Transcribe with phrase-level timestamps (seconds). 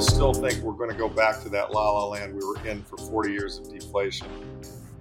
[0.00, 2.56] people still think we're going to go back to that la la land we were
[2.66, 4.26] in for 40 years of deflation.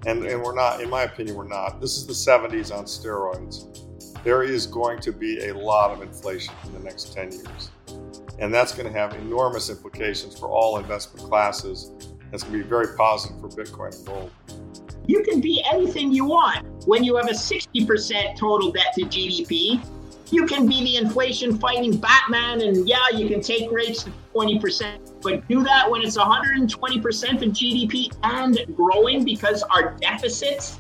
[0.06, 1.80] And, and we're not, in my opinion, we're not.
[1.80, 4.24] This is the 70s on steroids.
[4.26, 7.72] There is going to be a lot of inflation in the next 10 years.
[8.40, 11.92] And that's going to have enormous implications for all investment classes.
[12.32, 14.32] That's going to be very positive for Bitcoin and gold.
[15.08, 16.68] You can be anything you want.
[16.88, 19.82] When you have a 60% total debt to GDP,
[20.32, 25.22] you can be the inflation fighting Batman, and yeah, you can take rates to 20%,
[25.22, 30.80] but do that when it's 120% of GDP and growing because our deficits,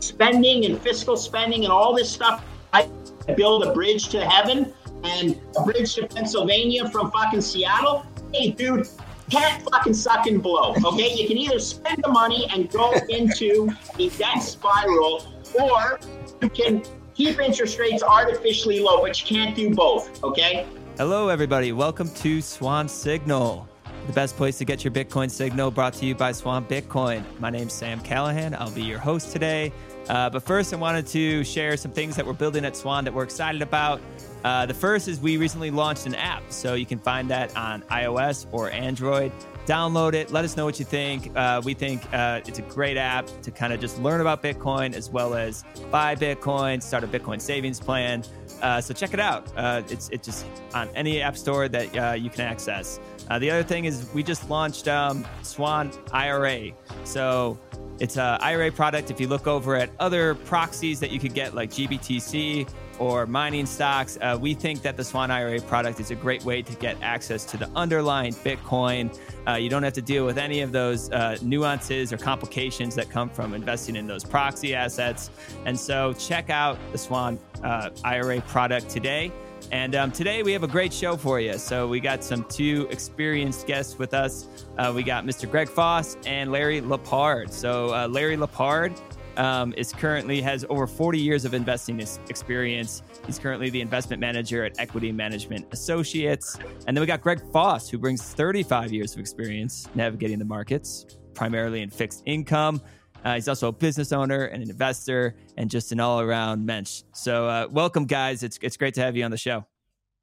[0.00, 2.88] spending and fiscal spending and all this stuff, I
[3.36, 4.72] build a bridge to heaven
[5.04, 8.06] and a bridge to Pennsylvania from fucking Seattle.
[8.32, 8.88] Hey, dude,
[9.30, 10.74] can't fucking suck and blow.
[10.84, 15.26] Okay, you can either spend the money and go into a debt spiral,
[15.58, 16.00] or
[16.42, 16.82] you can
[17.18, 20.22] keep interest rates artificially low, but you can't do both.
[20.22, 20.64] Okay.
[20.98, 21.72] Hello, everybody.
[21.72, 23.68] Welcome to Swan Signal,
[24.06, 25.72] the best place to get your Bitcoin signal.
[25.72, 27.24] Brought to you by Swan Bitcoin.
[27.40, 28.54] My name's Sam Callahan.
[28.54, 29.72] I'll be your host today.
[30.08, 33.12] Uh, but first, I wanted to share some things that we're building at Swan that
[33.12, 34.00] we're excited about.
[34.44, 37.82] Uh, the first is we recently launched an app, so you can find that on
[37.90, 39.32] iOS or Android.
[39.68, 40.30] Download it.
[40.30, 41.30] Let us know what you think.
[41.36, 44.94] Uh, we think uh, it's a great app to kind of just learn about Bitcoin
[44.94, 48.24] as well as buy Bitcoin, start a Bitcoin savings plan.
[48.62, 49.46] Uh, so check it out.
[49.58, 52.98] Uh, it's it's just on any app store that uh, you can access.
[53.38, 56.70] the other thing is we just launched um, Swan IRA.
[57.04, 57.58] So
[58.00, 59.10] it's a IRA product.
[59.10, 62.66] If you look over at other proxies that you could get, like GBTC
[62.98, 66.62] or mining stocks, uh, we think that the Swan IRA product is a great way
[66.62, 69.16] to get access to the underlying Bitcoin.
[69.46, 73.10] Uh, you don't have to deal with any of those uh, nuances or complications that
[73.10, 75.30] come from investing in those proxy assets.
[75.64, 79.32] And so, check out the Swan uh, IRA product today.
[79.70, 81.58] And um, today we have a great show for you.
[81.58, 84.46] So we got some two experienced guests with us.
[84.78, 85.50] Uh, we got Mr.
[85.50, 87.52] Greg Foss and Larry Lepard.
[87.52, 88.98] So uh, Larry Lepard
[89.38, 93.02] um, is currently has over 40 years of investing experience.
[93.26, 96.58] He's currently the investment manager at Equity Management Associates.
[96.86, 101.06] And then we got Greg Foss, who brings 35 years of experience navigating the markets,
[101.34, 102.82] primarily in fixed income.
[103.24, 107.02] Uh, he's also a business owner and an investor and just an all around mensch.
[107.14, 108.42] So, uh, welcome, guys.
[108.42, 109.64] It's, it's great to have you on the show.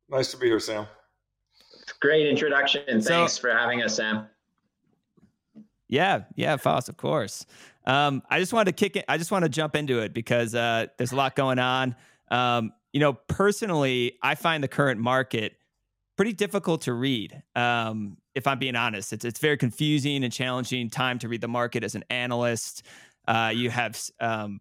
[0.10, 0.88] Nice to be here, Sam.
[2.00, 2.84] Great introduction.
[3.02, 4.28] Thanks so, for having us, Sam.
[5.88, 7.46] Yeah, yeah, Foss, of course.
[7.86, 9.06] Um, I just wanted to kick it.
[9.08, 11.96] I just want to jump into it because uh, there's a lot going on.
[12.32, 15.58] Um, you know, personally, I find the current market
[16.16, 17.44] pretty difficult to read.
[17.56, 21.48] Um, if I'm being honest, it's it's very confusing and challenging time to read the
[21.48, 22.84] market as an analyst.
[23.28, 24.60] Uh, you have um,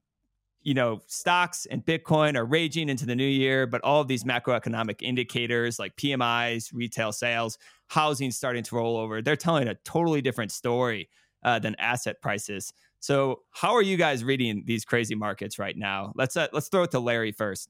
[0.63, 4.25] you know stocks and Bitcoin are raging into the new year, but all of these
[4.25, 10.23] macroeconomic indicators like PMIs, retail sales, housing starting to roll over, they're telling a totally
[10.23, 11.09] different story
[11.43, 12.73] uh, than asset prices.
[13.01, 16.13] So, how are you guys reading these crazy markets right now?
[16.15, 17.69] Let's uh, let's throw it to Larry first.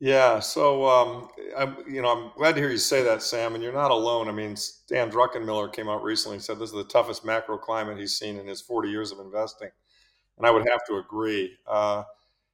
[0.00, 3.54] Yeah, so um, I'm, you know, I'm glad to hear you say that, Sam.
[3.54, 4.28] And you're not alone.
[4.28, 7.98] I mean, Stan Druckenmiller came out recently and said this is the toughest macro climate
[7.98, 9.70] he's seen in his 40 years of investing,
[10.38, 11.52] and I would have to agree.
[11.66, 12.04] Uh,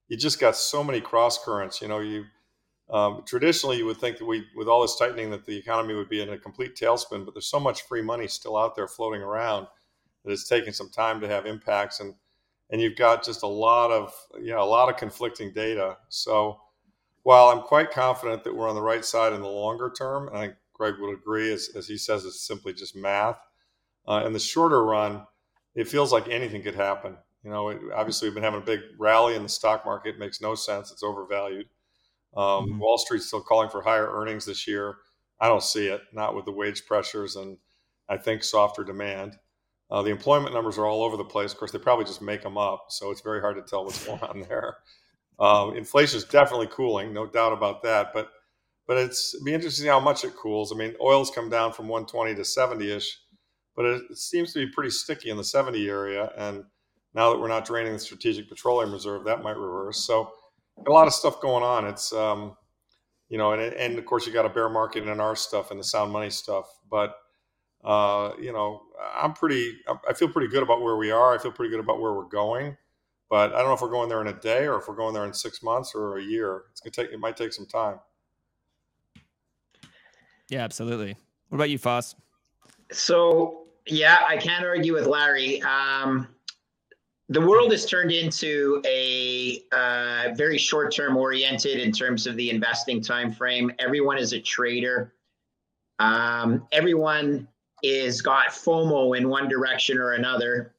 [0.08, 1.80] you just got so many cross currents.
[1.80, 2.24] You know, you
[2.91, 6.09] um, traditionally you would think that we, with all this tightening, that the economy would
[6.09, 7.25] be in a complete tailspin.
[7.25, 9.67] But there's so much free money still out there floating around
[10.25, 12.15] that it's taking some time to have impacts, and
[12.71, 15.97] and you've got just a lot of yeah, a lot of conflicting data.
[16.09, 16.61] So
[17.22, 20.37] while I'm quite confident that we're on the right side in the longer term, and
[20.37, 23.39] I think Greg would agree, as, as he says, it's simply just math.
[24.06, 25.27] Uh, in the shorter run,
[25.75, 27.16] it feels like anything could happen.
[27.43, 30.16] You know, it, obviously we've been having a big rally in the stock market.
[30.16, 30.93] It makes no sense.
[30.93, 31.66] It's overvalued.
[32.37, 32.78] Um, mm-hmm.
[32.78, 34.97] Wall Street's still calling for higher earnings this year.
[35.41, 37.59] I don't see it, not with the wage pressures and
[38.09, 39.37] I think softer demand.
[39.91, 41.53] Uh, the employment numbers are all over the place.
[41.53, 44.05] Of course, they probably just make them up, so it's very hard to tell what's
[44.06, 44.77] going on there.
[45.39, 48.12] Um, inflation is definitely cooling, no doubt about that.
[48.12, 48.31] But
[48.87, 50.72] but it's be interesting how much it cools.
[50.72, 53.19] I mean, oil's come down from 120 to 70 ish,
[53.75, 56.30] but it, it, seems to be pretty sticky in the 70 area.
[56.37, 56.65] And
[57.15, 60.07] now that we're not draining the strategic petroleum reserve, that might reverse.
[60.07, 60.33] So
[60.86, 61.86] a lot of stuff going on.
[61.86, 62.57] It's um,
[63.28, 65.81] you know, and and of course you got a bear market in our stuff and
[65.81, 67.16] the sound money stuff, but.
[67.84, 68.81] Uh, you know,
[69.15, 69.77] I'm pretty.
[70.09, 71.34] I feel pretty good about where we are.
[71.34, 72.78] I feel pretty good about where we're going.
[73.28, 75.13] But I don't know if we're going there in a day or if we're going
[75.13, 76.65] there in six months or a year.
[76.71, 77.13] It's gonna take.
[77.13, 77.98] It might take some time.
[80.48, 81.16] Yeah, absolutely.
[81.48, 82.15] What about you, Foss?
[82.92, 85.60] So yeah, I can't argue with Larry.
[85.63, 86.28] Um,
[87.30, 93.00] the world has turned into a uh, very short-term oriented in terms of the investing
[93.00, 93.72] time frame.
[93.78, 95.15] Everyone is a trader.
[95.98, 97.48] Um, everyone
[97.82, 100.74] is got FOMO in one direction or another.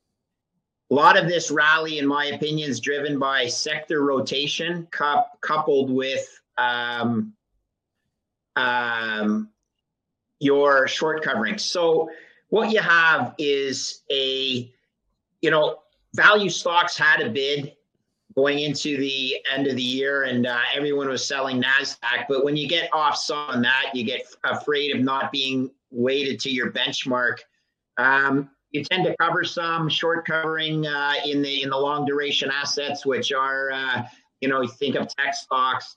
[0.91, 5.89] A lot of this rally, in my opinion, is driven by sector rotation cu- coupled
[5.89, 7.33] with um,
[8.55, 9.49] um,
[10.39, 11.57] your short covering.
[11.57, 12.11] So
[12.49, 14.71] what you have is a,
[15.41, 15.79] you know,
[16.15, 17.73] value stocks had a bid
[18.35, 22.25] going into the end of the year and uh, everyone was selling NASDAQ.
[22.27, 26.49] But when you get off on that, you get afraid of not being weighted to
[26.49, 27.37] your benchmark.
[27.97, 32.51] Um, you tend to cover some short covering uh, in the in the long duration
[32.51, 34.03] assets, which are uh,
[34.41, 35.95] you know you think of tech stocks.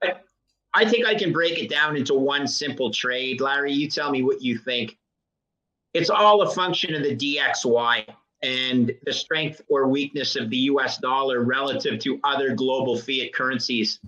[0.00, 0.24] But
[0.72, 3.42] I think I can break it down into one simple trade.
[3.42, 4.96] Larry, you tell me what you think.
[5.92, 8.06] It's all a function of the DXY
[8.42, 13.98] and the strength or weakness of the US dollar relative to other global fiat currencies.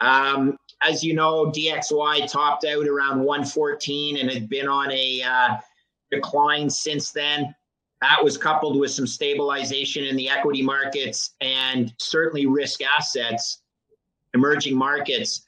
[0.00, 5.56] Um, as you know, DXY topped out around 114 and had been on a uh,
[6.10, 7.54] decline since then.
[8.02, 13.62] That was coupled with some stabilization in the equity markets and certainly risk assets,
[14.34, 15.46] emerging markets.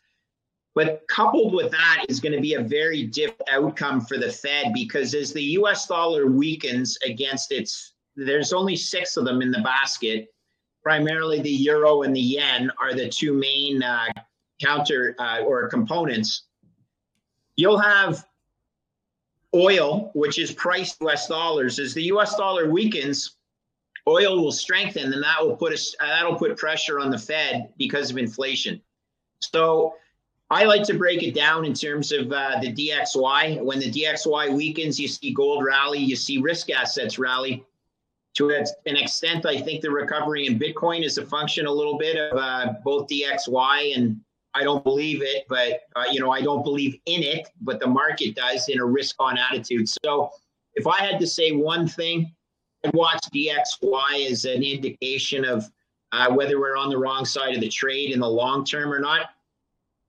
[0.75, 4.73] But coupled with that is going to be a very different outcome for the Fed
[4.73, 9.61] because as the US dollar weakens against its there's only six of them in the
[9.61, 10.35] basket.
[10.83, 14.07] Primarily, the euro and the yen are the two main uh,
[14.61, 16.45] counter uh, or components.
[17.57, 18.27] You'll have
[19.55, 21.29] oil, which is priced U.S.
[21.29, 21.79] dollars.
[21.79, 22.37] As the U.S.
[22.37, 23.37] dollar weakens,
[24.09, 28.11] oil will strengthen, and that will put us that'll put pressure on the Fed because
[28.11, 28.81] of inflation.
[29.41, 29.95] So.
[30.51, 33.63] I like to break it down in terms of uh, the DXY.
[33.63, 37.67] When the DXY weakens, you see gold rally, you see risk assets rally
[38.39, 38.51] to
[38.87, 42.39] an extent, I think the recovery in Bitcoin is a function a little bit of
[42.39, 44.21] uh, both DXY and
[44.55, 47.89] I don't believe it, but uh, you know I don't believe in it, but the
[47.89, 49.89] market does in a risk-on attitude.
[50.05, 50.31] So
[50.75, 52.33] if I had to say one thing,
[52.85, 55.69] I'd watch DXY as an indication of
[56.13, 59.01] uh, whether we're on the wrong side of the trade in the long term or
[59.01, 59.31] not.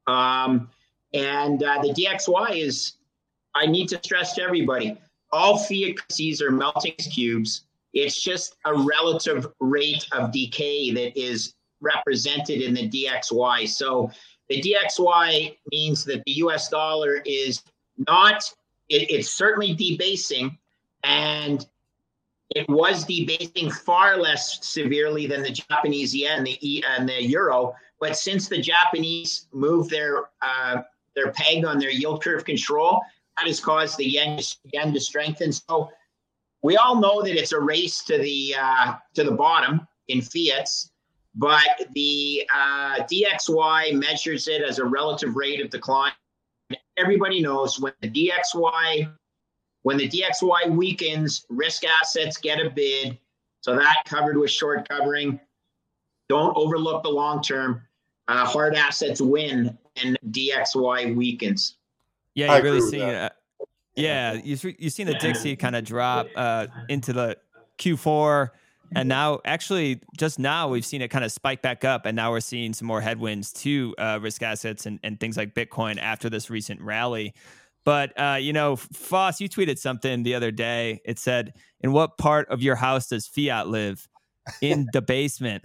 [0.06, 0.70] Um,
[1.16, 2.94] and uh, the DXY is,
[3.56, 5.00] I need to stress to everybody,
[5.32, 7.64] all fiat currencies are melting cubes
[7.94, 13.68] it's just a relative rate of decay that is represented in the DXY.
[13.68, 14.12] So
[14.50, 17.64] the DXY means that the US dollar is
[18.08, 18.44] not,
[18.90, 20.58] it, it's certainly debasing
[21.04, 21.66] and
[22.56, 27.76] it was debasing far less severely than the Japanese yen and the, and the euro.
[28.00, 30.82] But since the Japanese moved their uh,
[31.16, 33.02] their peg on their yield curve control,
[33.38, 34.40] that has caused the yen,
[34.74, 35.52] yen to strengthen.
[35.52, 35.92] So
[36.62, 40.92] we all know that it's a race to the uh, to the bottom in fiats,
[41.36, 46.12] but the uh, DXY measures it as a relative rate of decline.
[46.98, 49.12] Everybody knows when the DXY
[49.84, 53.18] when the DXY weakens, risk assets get a bid.
[53.62, 55.40] So that covered with short covering.
[56.28, 57.82] Don't overlook the long term.
[58.28, 61.78] Uh, hard assets win and DXY weakens.
[62.36, 63.32] Yeah, you really see it.
[64.00, 67.38] Yeah, you've you've seen the Dixie kind of drop uh, into the
[67.78, 68.50] Q4,
[68.96, 72.32] and now actually just now we've seen it kind of spike back up, and now
[72.32, 76.30] we're seeing some more headwinds to uh, risk assets and, and things like Bitcoin after
[76.30, 77.34] this recent rally.
[77.86, 81.02] But uh, you know, Foss, you tweeted something the other day.
[81.06, 84.08] It said, "In what part of your house does fiat live?
[84.62, 85.64] In the basement."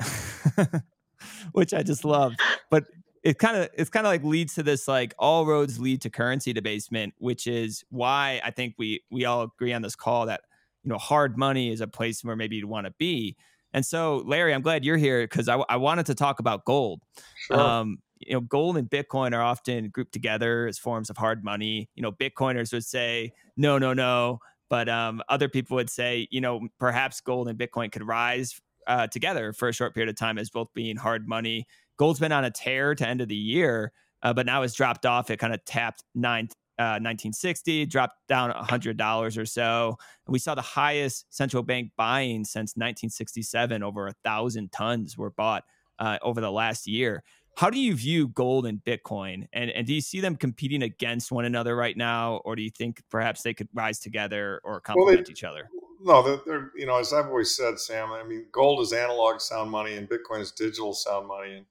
[1.53, 2.35] Which I just love.
[2.71, 2.85] But
[3.25, 6.11] it kind of it's kind of like leads to this like all roads lead to
[6.11, 10.43] currency debasement, which is why I think we we all agree on this call that
[10.85, 13.37] you know hard money is a place where maybe you'd want to be.
[13.73, 17.03] And so, Larry, I'm glad you're here because I, I, wanted to talk about gold.
[17.49, 17.59] Sure.
[17.59, 21.89] Um, you know, gold and Bitcoin are often grouped together as forms of hard money.
[21.97, 24.39] You know, Bitcoiners would say no, no, no,
[24.71, 29.09] but um, other people would say, you know, perhaps gold and Bitcoin could rise uh,
[29.09, 31.67] together for a short period of time as both being hard money
[31.97, 35.07] Gold's been on a tear to end of the year, uh, but now it's dropped
[35.07, 35.31] off.
[35.31, 36.49] It kind of tapped nine,
[36.79, 39.97] uh, 1960, dropped down $100 or so.
[40.27, 43.83] And we saw the highest central bank buying since 1967.
[43.83, 45.65] Over a thousand tons were bought
[45.99, 47.23] uh, over the last year.
[47.57, 49.47] How do you view gold and Bitcoin?
[49.53, 52.41] And, and do you see them competing against one another right now?
[52.45, 55.71] Or do you think perhaps they could rise together or complement well, each other?
[56.03, 59.41] No, they're, they're, you know, as I've always said, Sam, I mean, gold is analog
[59.41, 61.59] sound money and Bitcoin is digital sound money.
[61.59, 61.67] And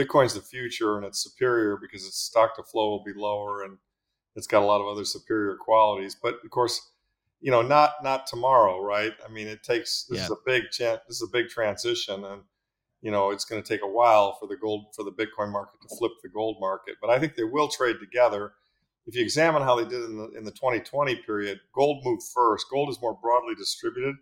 [0.00, 3.78] Bitcoin's the future and it's superior because its stock to flow will be lower and
[4.36, 6.16] it's got a lot of other superior qualities.
[6.20, 6.80] But of course,
[7.40, 9.12] you know, not not tomorrow, right?
[9.26, 10.24] I mean, it takes this yeah.
[10.24, 12.42] is a big this is a big transition, and
[13.02, 15.80] you know, it's going to take a while for the gold for the Bitcoin market
[15.82, 16.96] to flip the gold market.
[17.00, 18.52] But I think they will trade together
[19.06, 22.66] if you examine how they did in the in the 2020 period, gold moved first.
[22.70, 24.16] Gold is more broadly distributed.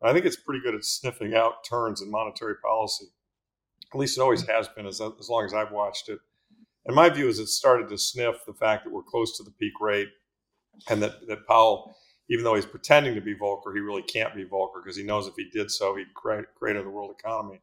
[0.00, 3.06] I think it's pretty good at sniffing out turns in monetary policy.
[3.92, 6.18] At least it always has been, as, as long as I've watched it.
[6.86, 9.50] And my view is it started to sniff the fact that we're close to the
[9.50, 10.08] peak rate
[10.88, 11.94] and that, that Powell,
[12.30, 15.26] even though he's pretending to be Volcker, he really can't be Volcker because he knows
[15.26, 17.60] if he did so, he'd create, create the world economy.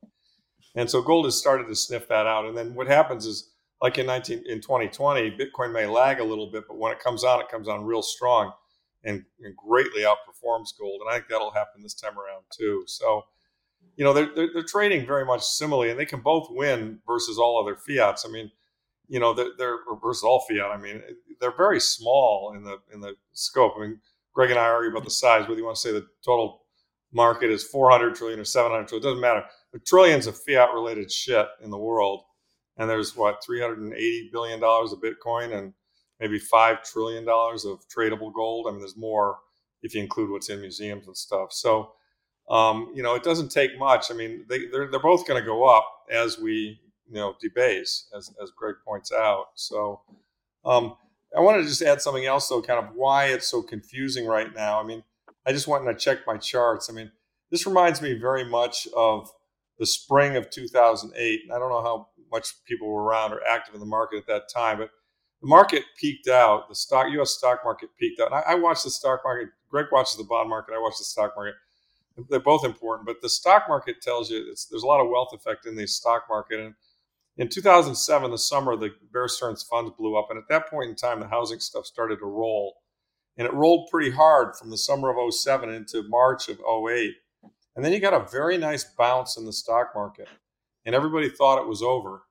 [0.76, 2.46] And so gold has started to sniff that out.
[2.46, 3.52] And then what happens is,
[3.82, 7.24] like in 19 in 2020, Bitcoin may lag a little bit, but when it comes
[7.24, 8.52] on, it comes on real strong
[9.04, 11.02] and, and greatly outperforms gold.
[11.02, 12.84] And I think that'll happen this time around too.
[12.88, 13.24] So,
[13.96, 17.38] you know, they're, they're, they're trading very much similarly, and they can both win versus
[17.38, 18.26] all other fiats.
[18.28, 18.52] I mean,
[19.08, 20.72] you know, they're, they're versus all fiat.
[20.72, 21.02] I mean,
[21.40, 23.74] they're very small in the in the scope.
[23.78, 24.00] I mean,
[24.34, 26.64] Greg and I argue about the size, whether you want to say the total
[27.14, 29.46] market is 400 trillion or 700 trillion, it doesn't matter.
[29.86, 32.24] Trillions of fiat related shit in the world.
[32.78, 35.74] And there's what, 380 billion dollars of Bitcoin and
[36.20, 38.68] maybe five trillion dollars of tradable gold.
[38.68, 39.38] I mean, there's more
[39.82, 41.54] if you include what's in museums and stuff.
[41.54, 41.92] So,
[42.50, 44.12] um, you know, it doesn't take much.
[44.12, 48.08] I mean, they, they're they're both going to go up as we you know debase,
[48.16, 49.48] as as Greg points out.
[49.56, 50.02] So,
[50.64, 50.96] um,
[51.36, 54.54] I wanted to just add something else, though, kind of why it's so confusing right
[54.54, 54.80] now.
[54.80, 55.04] I mean,
[55.46, 56.90] I just went and I checked my charts.
[56.90, 57.12] I mean,
[57.52, 59.30] this reminds me very much of
[59.78, 61.42] the spring of 2008.
[61.54, 64.50] I don't know how much people were around or active in the market at that
[64.54, 64.90] time, but
[65.42, 66.70] the market peaked out.
[66.70, 67.32] The stock, U.S.
[67.32, 68.32] stock market peaked out.
[68.32, 69.50] I, I watched the stock market.
[69.70, 70.74] Greg watches the bond market.
[70.74, 71.56] I watched the stock market.
[72.30, 75.66] They're both important, but the stock market tells you there's a lot of wealth effect
[75.66, 76.60] in the stock market.
[76.60, 76.76] And
[77.38, 80.96] in 2007, the summer, the Bear Stearns funds blew up, and at that point in
[80.96, 82.78] time, the housing stuff started to roll,
[83.38, 87.16] and it rolled pretty hard from the summer of 07 into March of 08.
[87.76, 90.30] And then you got a very nice bounce in the stock market,
[90.86, 92.24] and everybody thought it was over.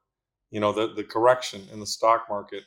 [0.50, 2.62] You know, the the correction in the stock market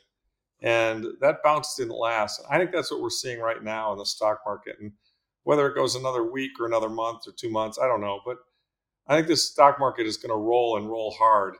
[0.60, 2.42] and that bounce didn't last.
[2.50, 4.76] I think that's what we're seeing right now in the stock market.
[4.80, 4.92] And
[5.44, 8.20] whether it goes another week or another month or two months, I don't know.
[8.24, 8.38] But
[9.06, 11.56] I think this stock market is going to roll and roll hard.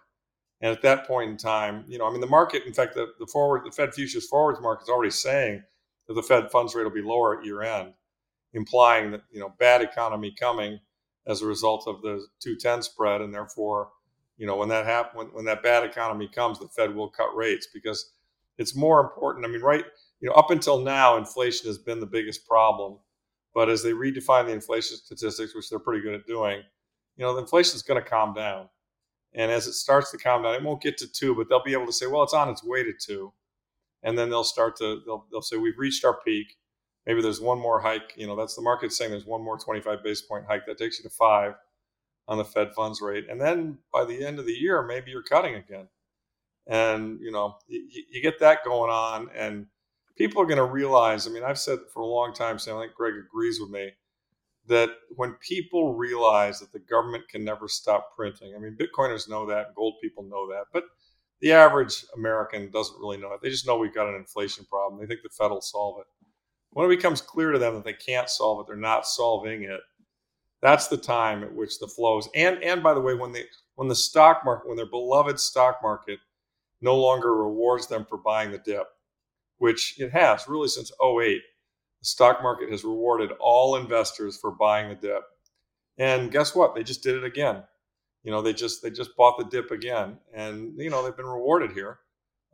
[0.60, 3.06] And at that point in time, you know, I mean, the market, in fact, the,
[3.18, 5.62] the forward, the Fed futures forwards market is already saying
[6.08, 7.92] that the Fed funds rate will be lower at year end,
[8.52, 10.80] implying that, you know, bad economy coming
[11.26, 13.20] as a result of the 210 spread.
[13.20, 13.90] And therefore,
[14.36, 17.34] you know, when that happen, when, when that bad economy comes, the Fed will cut
[17.36, 18.12] rates because
[18.58, 19.46] it's more important.
[19.46, 19.84] I mean, right,
[20.20, 22.98] you know, up until now, inflation has been the biggest problem.
[23.54, 26.62] But as they redefine the inflation statistics, which they're pretty good at doing,
[27.16, 28.68] you know, the inflation is going to calm down.
[29.34, 31.72] And as it starts to calm down, it won't get to two, but they'll be
[31.72, 33.32] able to say, well, it's on its way to two.
[34.02, 36.56] And then they'll start to, they'll, they'll say, we've reached our peak.
[37.06, 38.14] Maybe there's one more hike.
[38.16, 40.66] You know, that's the market saying there's one more 25 base point hike.
[40.66, 41.54] That takes you to five
[42.28, 43.26] on the Fed funds rate.
[43.28, 45.88] And then by the end of the year, maybe you're cutting again
[46.68, 49.66] and you know you, you get that going on and
[50.18, 52.82] people are going to realize i mean i've said for a long time Sam, i
[52.82, 53.90] think greg agrees with me
[54.66, 59.46] that when people realize that the government can never stop printing i mean bitcoiners know
[59.46, 60.84] that gold people know that but
[61.40, 63.40] the average american doesn't really know it.
[63.42, 65.00] They just know we've got an inflation problem.
[65.00, 66.06] They think the fed will solve it.
[66.72, 69.80] When it becomes clear to them that they can't solve it they're not solving it
[70.60, 73.44] that's the time at which the flows and and by the way when they
[73.76, 76.18] when the stock market when their beloved stock market
[76.80, 78.86] no longer rewards them for buying the dip,
[79.58, 81.40] which it has really since 08.
[82.00, 85.22] The stock market has rewarded all investors for buying the dip.
[85.98, 86.74] And guess what?
[86.74, 87.64] They just did it again.
[88.22, 91.26] You know, they just they just bought the dip again, and you know they've been
[91.26, 91.98] rewarded here.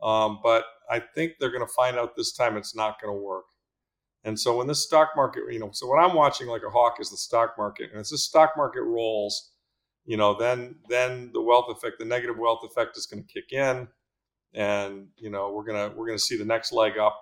[0.01, 3.21] Um, but I think they're going to find out this time it's not going to
[3.21, 3.45] work.
[4.23, 6.95] And so when this stock market, you know, so what I'm watching like a hawk
[6.99, 9.51] is the stock market, and as this stock market rolls,
[10.05, 13.51] you know, then then the wealth effect, the negative wealth effect is going to kick
[13.51, 13.87] in
[14.55, 17.21] and you know we're gonna we're gonna see the next leg up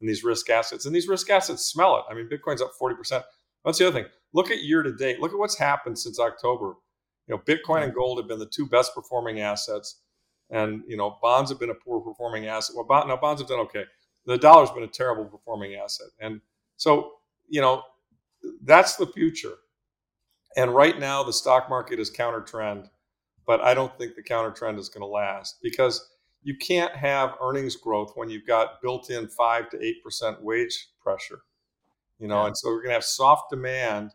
[0.00, 2.04] in these risk assets, and these risk assets smell it.
[2.10, 3.24] I mean, Bitcoin's up forty percent.
[3.64, 4.10] That's the other thing.
[4.34, 5.20] Look at year to date.
[5.20, 6.74] Look at what's happened since October.
[7.26, 10.02] You know, Bitcoin and gold have been the two best performing assets,
[10.50, 12.76] and you know, bonds have been a poor performing asset.
[12.76, 13.84] Well, bond, now bonds have done okay.
[14.26, 16.40] The dollar's been a terrible performing asset, and
[16.76, 17.12] so
[17.48, 17.82] you know,
[18.62, 19.54] that's the future.
[20.56, 22.88] And right now, the stock market is counter trend,
[23.46, 26.10] but I don't think the counter trend is going to last because
[26.44, 31.40] you can't have earnings growth when you've got built-in five to eight percent wage pressure.
[32.20, 32.48] You know, yeah.
[32.48, 34.12] and so we're going to have soft demand,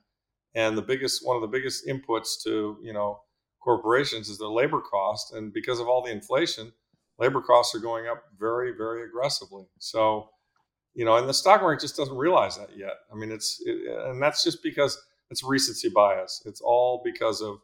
[0.55, 3.21] and the biggest one of the biggest inputs to you know
[3.59, 6.71] corporations is their labor cost, and because of all the inflation,
[7.17, 9.65] labor costs are going up very very aggressively.
[9.79, 10.29] So,
[10.93, 12.93] you know, and the stock market just doesn't realize that yet.
[13.11, 16.43] I mean, it's it, and that's just because it's recency bias.
[16.45, 17.57] It's all because of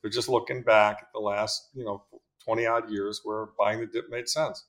[0.00, 2.04] they're just looking back at the last you know
[2.44, 4.64] 20 odd years where buying the dip made sense.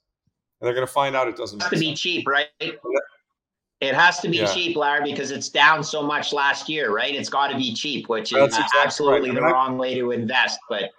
[0.59, 1.61] and they're going to find out it doesn't.
[1.61, 2.47] It has to be cheap, right?
[2.59, 4.53] It has to be yeah.
[4.53, 7.13] cheap, Larry, because it's down so much last year, right?
[7.13, 9.37] It's got to be cheap, which is exactly absolutely right.
[9.37, 10.57] I mean, the I, wrong way to invest.
[10.69, 10.91] But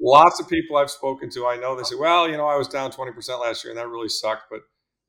[0.00, 2.66] lots of people I've spoken to, I know they say, "Well, you know, I was
[2.66, 4.60] down twenty percent last year, and that really sucked." But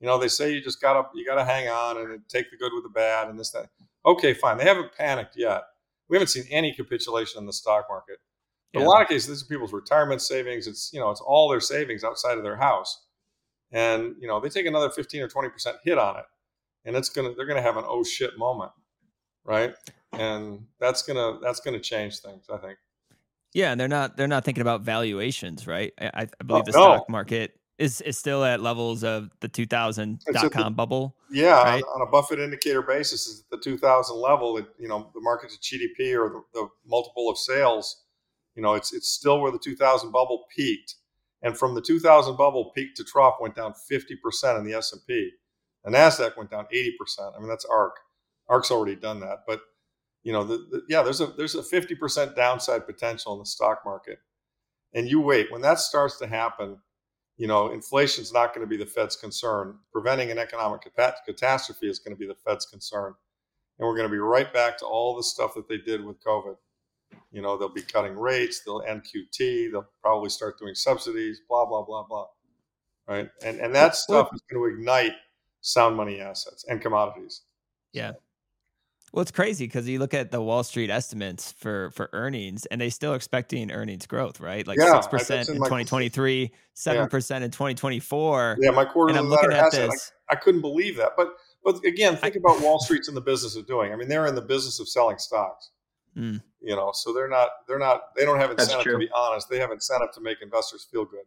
[0.01, 2.73] you know, they say you just gotta you gotta hang on and take the good
[2.73, 3.69] with the bad and this that.
[4.05, 4.57] Okay, fine.
[4.57, 5.63] They haven't panicked yet.
[6.09, 8.17] We haven't seen any capitulation in the stock market.
[8.75, 8.85] But yeah.
[8.85, 10.67] a lot of cases, these are people's retirement savings.
[10.67, 13.05] It's you know, it's all their savings outside of their house,
[13.71, 16.25] and you know, they take another fifteen or twenty percent hit on it
[16.85, 18.71] and it's gonna they're gonna have an oh shit moment,
[19.43, 19.73] right?
[20.13, 22.77] And that's gonna that's gonna change things, I think.
[23.53, 25.93] Yeah, and they're not they're not thinking about valuations, right?
[25.99, 30.21] I, I believe oh, the stock market is is still at levels of the 2000
[30.31, 31.15] dot com bubble.
[31.31, 31.83] Yeah, right?
[31.83, 34.57] on, on, a Buffett indicator basis, is the 2000 level.
[34.57, 38.03] It, you know, the market's a GDP or the, the, multiple of sales.
[38.55, 40.95] You know, it's it's still where the 2000 bubble peaked,
[41.41, 44.93] and from the 2000 bubble peak to trough went down 50 percent in the S
[44.93, 45.31] and P.
[45.83, 47.35] The Nasdaq went down 80%.
[47.35, 47.97] I mean, that's ARK.
[48.49, 49.61] ARK's already done that, but
[50.23, 53.81] you know, the, the, yeah, there's a there's a 50% downside potential in the stock
[53.85, 54.17] market.
[54.93, 56.77] And you wait, when that starts to happen,
[57.37, 59.77] you know, inflation's not going to be the Fed's concern.
[59.91, 63.13] Preventing an economic catastrophe is going to be the Fed's concern.
[63.77, 66.23] And we're going to be right back to all the stuff that they did with
[66.23, 66.55] COVID.
[67.31, 71.65] You know, they'll be cutting rates, they'll end QT, they'll probably start doing subsidies, blah,
[71.65, 72.27] blah, blah, blah.
[73.07, 73.29] Right.
[73.43, 75.13] And and that stuff is going to ignite
[75.61, 77.41] sound money assets and commodities.
[77.93, 78.13] Yeah.
[79.15, 82.81] Well, it's crazy because you look at the Wall Street estimates for for earnings, and
[82.81, 84.67] they still expecting earnings growth, right?
[84.67, 88.57] Like six yeah, percent in, 2023, seven percent in 2024.
[88.59, 89.11] Yeah, my quarter.
[89.11, 90.11] And I'm looking at asset, this.
[90.29, 91.29] I, I, couldn't believe that, but
[91.63, 93.93] but again, think I, about Wall Street's in the business of doing.
[93.93, 95.69] I mean, they're in the business of selling stocks.
[96.17, 96.41] Mm.
[96.61, 99.49] You know, so they're not they're not they don't have incentive to be honest.
[99.49, 101.25] They have incentive to make investors feel good.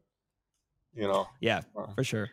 [0.95, 1.29] You know.
[1.41, 2.29] Yeah, uh, for sure.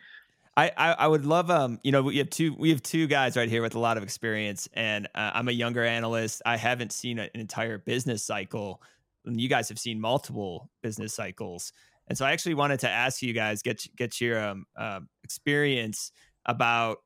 [0.57, 3.35] I, I, I would love um you know we have two we have two guys
[3.35, 6.93] right here with a lot of experience and uh, I'm a younger analyst I haven't
[6.93, 8.81] seen an entire business cycle
[9.25, 11.73] and you guys have seen multiple business cycles
[12.07, 16.11] and so I actually wanted to ask you guys get get your um, uh, experience
[16.45, 16.99] about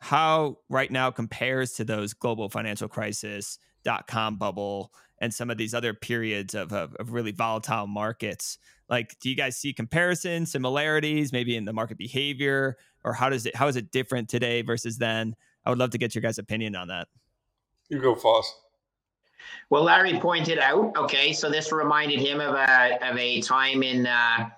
[0.00, 5.58] how right now compares to those global financial crisis dot com bubble and some of
[5.58, 8.58] these other periods of, of, of really volatile markets.
[8.88, 13.46] Like do you guys see comparisons similarities maybe in the market behavior or how does
[13.46, 15.34] it how is it different today versus then?
[15.64, 17.08] I would love to get your guys opinion on that.
[17.88, 18.52] You go Foss.
[19.70, 24.06] well larry pointed out okay so this reminded him of a of a time in
[24.06, 24.48] uh,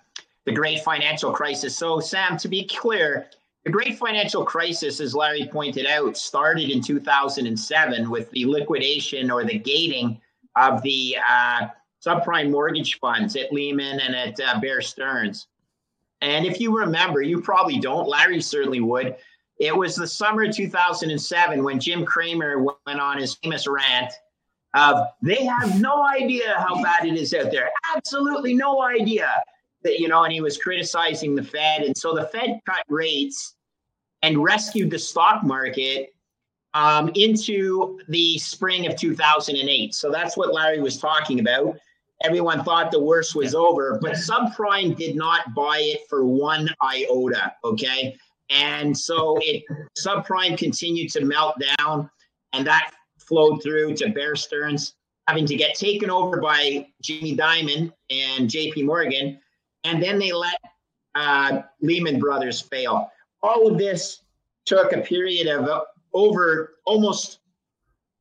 [0.44, 1.76] the great financial crisis.
[1.76, 3.28] So sam to be clear
[3.64, 9.44] the great financial crisis, as Larry pointed out, started in 2007 with the liquidation or
[9.44, 10.20] the gating
[10.56, 11.68] of the uh,
[12.04, 15.46] subprime mortgage funds at Lehman and at uh, Bear Stearns.
[16.20, 19.16] And if you remember, you probably don't, Larry certainly would.
[19.58, 24.12] It was the summer of 2007 when Jim Cramer went on his famous rant
[24.74, 27.70] of they have no idea how bad it is out there.
[27.94, 29.30] Absolutely no idea.
[29.84, 31.82] That, you know, and he was criticizing the Fed.
[31.82, 33.54] And so the Fed cut rates
[34.22, 36.10] and rescued the stock market
[36.74, 39.94] um, into the spring of 2008.
[39.94, 41.76] So that's what Larry was talking about.
[42.22, 47.52] Everyone thought the worst was over, but subprime did not buy it for one iota.
[47.64, 48.16] Okay.
[48.48, 49.64] And so it
[49.98, 52.08] subprime continued to melt down,
[52.52, 54.94] and that flowed through to Bear Stearns
[55.26, 59.40] having to get taken over by Jamie Dimon and JP Morgan.
[59.84, 60.58] And then they let
[61.14, 63.10] uh, Lehman Brothers fail.
[63.42, 64.22] All of this
[64.64, 67.40] took a period of over almost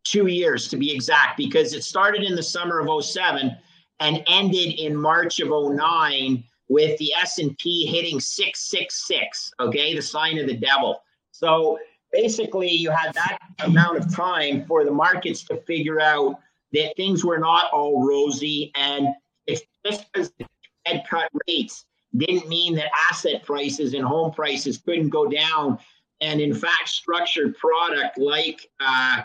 [0.03, 3.55] two years to be exact, because it started in the summer of 07
[3.99, 10.47] and ended in March of 09 with the S&P hitting 666, okay, the sign of
[10.47, 11.03] the devil.
[11.31, 11.77] So
[12.11, 16.39] basically you had that amount of time for the markets to figure out
[16.73, 19.09] that things were not all rosy and
[19.47, 20.45] it's just because the
[20.85, 21.85] Fed cut rates
[22.17, 25.79] didn't mean that asset prices and home prices couldn't go down
[26.21, 29.23] and in fact, structured product like uh,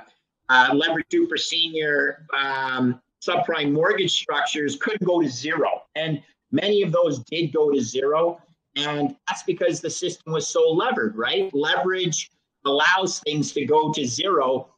[0.48, 5.82] uh, leverage super senior um, subprime mortgage structures could go to zero.
[5.94, 8.40] And many of those did go to zero.
[8.76, 11.52] And that's because the system was so levered, right?
[11.54, 12.30] Leverage
[12.64, 14.70] allows things to go to zero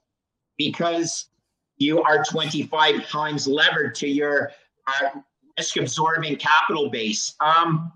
[0.56, 1.30] because
[1.76, 4.50] you are 25 times levered to your
[4.86, 5.20] uh,
[5.58, 7.34] risk absorbing capital base.
[7.40, 7.92] Um,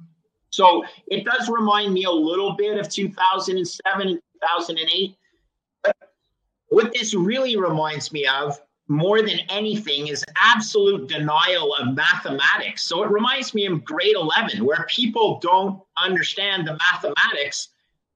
[0.50, 5.16] so it does remind me a little bit of 2007 and 2008.
[5.82, 5.96] But
[6.68, 12.82] what this really reminds me of more than anything is absolute denial of mathematics.
[12.82, 17.68] So it reminds me of grade 11, where people don't understand the mathematics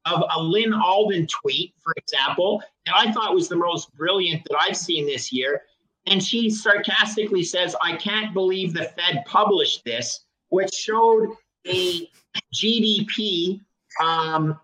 [0.05, 4.59] of a Lyn Alden tweet, for example, that I thought was the most brilliant that
[4.61, 5.63] I've seen this year.
[6.07, 11.31] And she sarcastically says, I can't believe the Fed published this, which showed
[11.67, 12.09] a
[12.55, 13.61] GDP
[14.01, 14.59] um,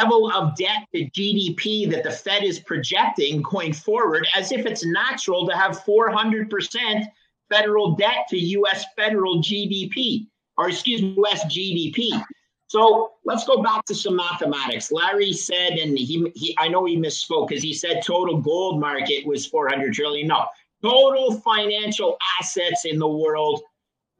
[0.00, 4.84] level of debt to GDP that the Fed is projecting going forward as if it's
[4.84, 7.04] natural to have 400%
[7.50, 12.22] federal debt to US federal GDP, or excuse me, US GDP.
[12.68, 14.90] So let's go back to some mathematics.
[14.90, 19.24] Larry said, and he, he I know he misspoke because he said total gold market
[19.24, 20.26] was 400 trillion.
[20.26, 20.46] No,
[20.88, 23.62] total financial assets in the world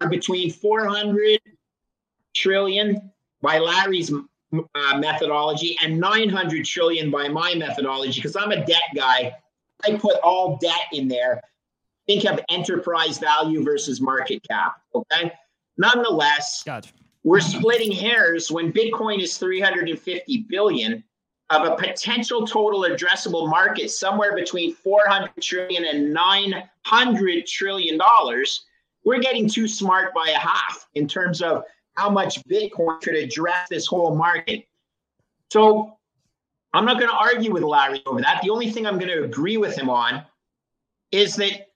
[0.00, 1.40] are between 400
[2.34, 8.82] trillion by Larry's uh, methodology and 900 trillion by my methodology because I'm a debt
[8.94, 9.34] guy.
[9.84, 11.40] I put all debt in there.
[12.06, 14.76] Think of enterprise value versus market cap.
[14.94, 15.32] Okay.
[15.76, 16.92] Nonetheless, gotcha
[17.26, 21.02] we're splitting hairs when Bitcoin is 350 billion
[21.50, 28.64] of a potential total addressable market somewhere between 400 trillion and 900 trillion dollars.
[29.04, 31.62] We're getting too smart by a half in terms of
[31.94, 34.66] how much Bitcoin could address this whole market.
[35.52, 35.96] So
[36.72, 38.42] I'm not going to argue with Larry over that.
[38.42, 40.24] The only thing I'm going to agree with him on
[41.12, 41.68] is that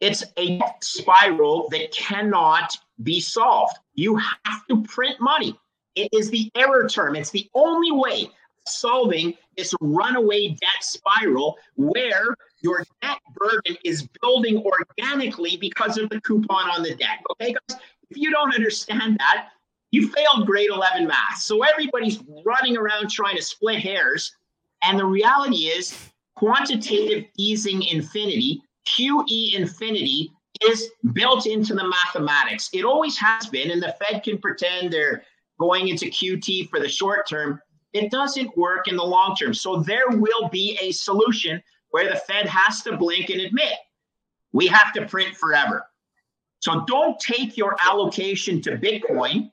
[0.00, 3.76] it's a spiral that cannot be solved.
[3.94, 5.58] You have to print money.
[5.94, 7.16] It is the error term.
[7.16, 8.30] It's the only way
[8.70, 16.20] solving this runaway debt spiral where your debt burden is building organically because of the
[16.20, 17.18] coupon on the debt.
[17.32, 17.80] Okay, guys?
[18.10, 19.48] If you don't understand that,
[19.90, 21.38] you failed grade 11 math.
[21.38, 24.32] So everybody's running around trying to split hairs.
[24.82, 30.32] And the reality is, quantitative easing infinity, QE infinity,
[30.68, 32.70] is built into the mathematics.
[32.72, 35.22] It always has been, and the Fed can pretend they're
[35.58, 37.60] going into QT for the short term.
[37.92, 39.54] It doesn't work in the long term.
[39.54, 43.74] So there will be a solution where the Fed has to blink and admit
[44.52, 45.84] we have to print forever.
[46.60, 49.50] So don't take your allocation to Bitcoin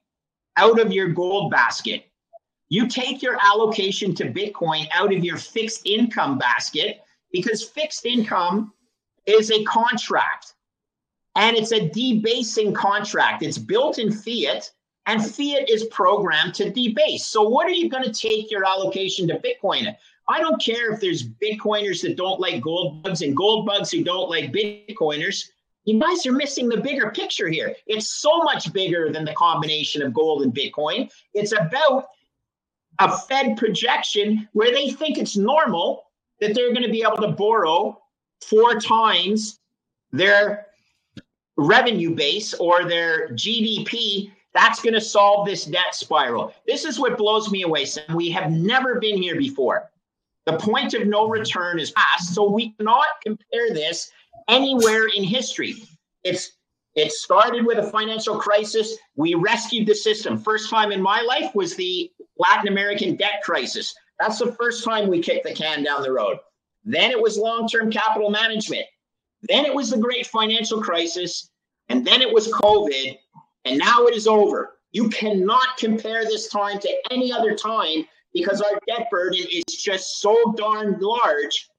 [0.58, 2.06] out of your gold basket.
[2.69, 8.73] You take your allocation to Bitcoin out of your fixed income basket because fixed income
[9.26, 10.54] is a contract
[11.36, 13.43] and it's a debasing contract.
[13.43, 14.69] It's built in fiat,
[15.08, 17.26] and fiat is programmed to debase.
[17.26, 19.96] So, what are you going to take your allocation to Bitcoin?
[20.30, 24.04] I don't care if there's Bitcoiners that don't like gold bugs and gold bugs who
[24.04, 25.50] don't like Bitcoiners.
[25.86, 27.74] You guys are missing the bigger picture here.
[27.88, 31.10] It's so much bigger than the combination of gold and Bitcoin.
[31.34, 32.08] It's about
[33.00, 36.04] a Fed projection where they think it's normal
[36.41, 38.02] that they're going to be able to borrow
[38.41, 39.60] four times
[40.12, 40.67] their
[41.56, 46.52] revenue base or their GDP, that's going to solve this debt spiral.
[46.65, 48.15] This is what blows me away, Sam.
[48.15, 49.91] We have never been here before.
[50.48, 54.12] The point of no return is past, so we cannot compare this
[54.48, 55.76] anywhere in history.
[56.24, 56.54] It's
[56.96, 58.98] it started with a financial crisis.
[59.15, 60.39] We rescued the system.
[60.39, 63.93] First time in my life was the Latin American debt crisis.
[64.20, 66.38] That's the first time we kicked the can down the road.
[66.84, 68.86] Then it was long term capital management.
[69.43, 71.52] Then it was the great financial crisis.
[71.89, 73.17] And then it was COVID.
[73.65, 74.78] And now it is over.
[74.91, 80.20] You cannot compare this time to any other time because our debt burden is just
[80.20, 81.70] so darn large.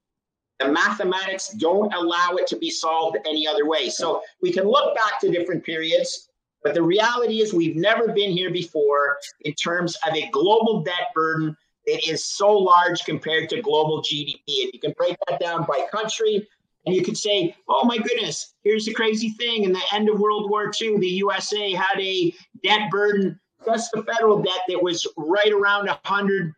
[0.60, 3.88] The mathematics don't allow it to be solved any other way.
[3.88, 6.28] So we can look back to different periods,
[6.64, 11.08] but the reality is we've never been here before in terms of a global debt
[11.14, 14.64] burden that is so large compared to global GDP.
[14.64, 16.46] And you can break that down by country,
[16.86, 19.64] and you could say, oh my goodness, here's the crazy thing.
[19.64, 24.02] In the end of World War II, the USA had a debt burden, plus the
[24.04, 26.52] federal debt that was right around 100%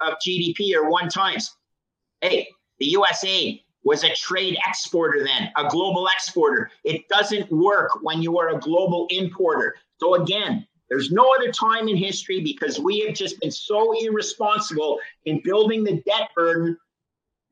[0.00, 1.56] of GDP or one times.
[2.20, 6.70] Hey, the USA was a trade exporter then, a global exporter.
[6.84, 9.76] It doesn't work when you are a global importer.
[10.00, 14.98] So again, there's no other time in history because we have just been so irresponsible
[15.24, 16.76] in building the debt burden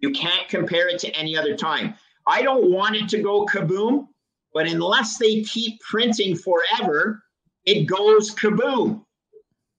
[0.02, 1.94] you can't compare it to any other time.
[2.26, 4.08] I don't want it to go kaboom,
[4.52, 7.22] but unless they keep printing forever,
[7.64, 9.04] it goes kaboom.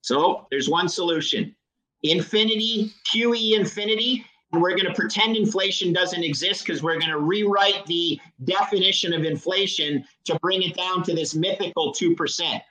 [0.01, 1.55] So there's one solution
[2.01, 4.25] infinity, QE infinity.
[4.51, 9.11] And we're going to pretend inflation doesn't exist because we're going to rewrite the definition
[9.11, 12.61] of inflation to bring it down to this mythical 2%.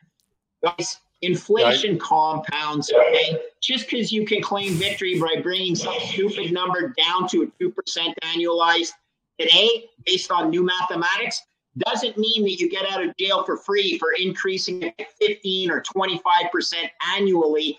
[0.63, 3.39] Guys, Inflation compounds, okay?
[3.61, 8.15] Just because you can claim victory by bringing some stupid number down to a 2%
[8.23, 8.91] annualized
[9.39, 11.41] today, based on new mathematics,
[11.79, 15.83] doesn't mean that you get out of jail for free for increasing it 15 or
[15.83, 16.75] 25%
[17.17, 17.79] annually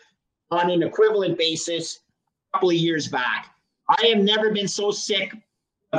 [0.49, 1.99] on an equivalent basis
[2.53, 3.53] a couple of years back.
[3.89, 5.33] I have never been so sick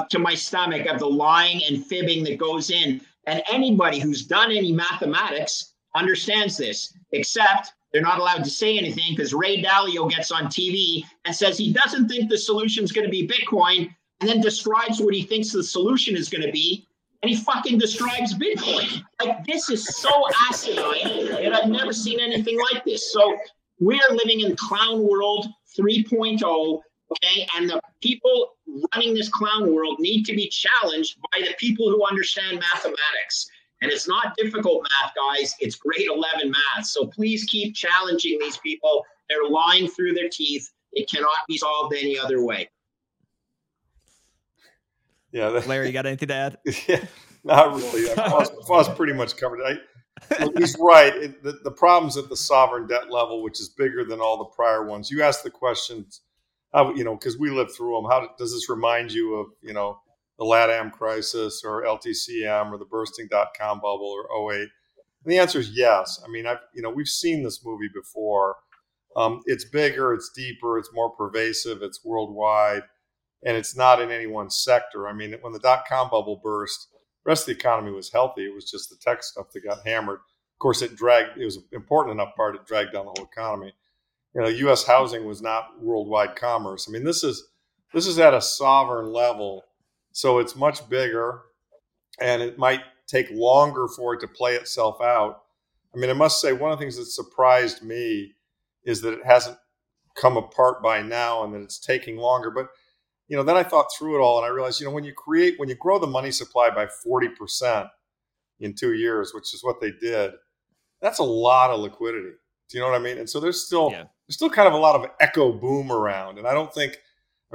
[0.08, 3.00] to my stomach of the lying and fibbing that goes in.
[3.26, 9.14] And anybody who's done any mathematics understands this, except they're not allowed to say anything
[9.14, 13.04] because Ray Dalio gets on TV and says he doesn't think the solution is going
[13.04, 16.86] to be Bitcoin and then describes what he thinks the solution is going to be.
[17.22, 19.02] And he fucking describes Bitcoin.
[19.22, 20.10] Like, this is so
[20.50, 23.12] asinine, and I've never seen anything like this.
[23.12, 23.36] So,
[23.80, 25.46] we are living in clown world
[25.78, 27.46] 3.0 Okay.
[27.56, 28.54] And the people
[28.94, 33.48] running this clown world need to be challenged by the people who understand mathematics.
[33.84, 35.54] And it's not difficult math, guys.
[35.60, 36.86] It's grade 11 math.
[36.86, 39.04] So please keep challenging these people.
[39.28, 40.72] They're lying through their teeth.
[40.94, 42.70] It cannot be solved any other way.
[45.32, 45.50] Yeah.
[45.50, 46.58] That, Larry, you got anything to add?
[46.88, 47.04] Yeah,
[47.44, 48.06] not really.
[48.66, 49.78] Foss, pretty much covered it.
[50.30, 51.14] I, he's right.
[51.14, 54.46] It, the, the problems at the sovereign debt level, which is bigger than all the
[54.46, 55.10] prior ones.
[55.10, 56.22] You asked the questions
[56.72, 58.10] how you know because we lived through them.
[58.10, 59.98] How does this remind you of you know
[60.38, 64.60] the LATAM crisis or LTCM or the bursting dot com bubble or 08?
[64.60, 66.20] And the answer is yes.
[66.24, 68.56] I mean, I've you know we've seen this movie before.
[69.16, 72.82] Um, it's bigger, it's deeper, it's more pervasive, it's worldwide,
[73.44, 75.06] and it's not in any one sector.
[75.06, 78.46] I mean, when the dot com bubble burst, the rest of the economy was healthy.
[78.46, 80.18] It was just the tech stuff that got hammered.
[80.18, 81.38] Of course, it dragged.
[81.38, 82.56] It was an important enough part.
[82.56, 83.72] It dragged down the whole economy
[84.34, 84.84] you know, U.S.
[84.84, 86.86] housing was not worldwide commerce.
[86.88, 87.46] I mean, this is
[87.92, 89.62] this is at a sovereign level,
[90.14, 91.42] so it's much bigger,
[92.20, 95.42] and it might take longer for it to play itself out.
[95.94, 98.32] I mean, I must say one of the things that surprised me
[98.84, 99.58] is that it hasn't
[100.14, 102.50] come apart by now, and that it's taking longer.
[102.50, 102.68] But
[103.28, 105.12] you know, then I thought through it all, and I realized, you know, when you
[105.12, 107.88] create, when you grow the money supply by forty percent
[108.60, 110.32] in two years, which is what they did,
[111.02, 112.30] that's a lot of liquidity.
[112.70, 113.18] Do you know what I mean?
[113.18, 116.38] And so there's still yeah there's still kind of a lot of echo boom around.
[116.38, 116.96] And I don't think,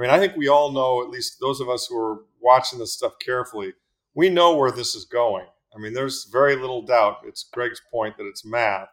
[0.00, 2.78] I mean, I think we all know, at least those of us who are watching
[2.78, 3.74] this stuff carefully,
[4.14, 5.44] we know where this is going.
[5.76, 7.18] I mean, there's very little doubt.
[7.26, 8.88] It's Greg's point that it's math,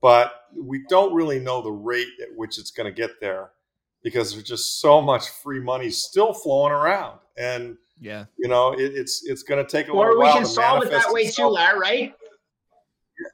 [0.00, 3.50] but we don't really know the rate at which it's going to get there
[4.02, 7.18] because there's just so much free money still flowing around.
[7.36, 10.30] And yeah, you know, it, it's it's going to take a or little while.
[10.30, 12.14] Or we can solve it that way too, Larry, right?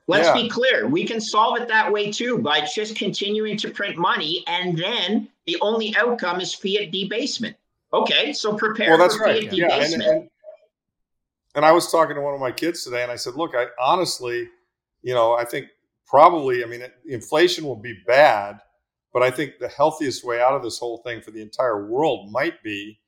[0.08, 0.34] Let's yeah.
[0.34, 0.88] be clear.
[0.88, 5.29] We can solve it that way too by just continuing to print money, and then
[5.50, 7.56] the only outcome is fiat debasement.
[7.92, 9.42] Okay, so prepare well, that's for right.
[9.42, 9.68] fiat yeah.
[9.68, 10.02] debasement.
[10.02, 10.30] And, and,
[11.56, 13.66] and, I was talking to one of my kids today, and I said, "Look, I
[13.80, 14.48] honestly,
[15.02, 15.66] you know, I think
[16.06, 18.60] probably, I mean, inflation will be bad,
[19.12, 22.30] but I think the healthiest way out of this whole thing for the entire world
[22.30, 23.00] might be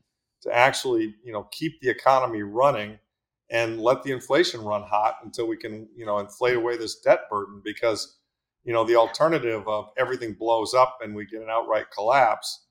[0.42, 2.98] to actually, you know, keep the economy running."
[3.50, 7.28] and let the inflation run hot until we can, you know, inflate away this debt
[7.30, 8.16] burden because,
[8.64, 12.64] you know, the alternative of everything blows up and we get an outright collapse,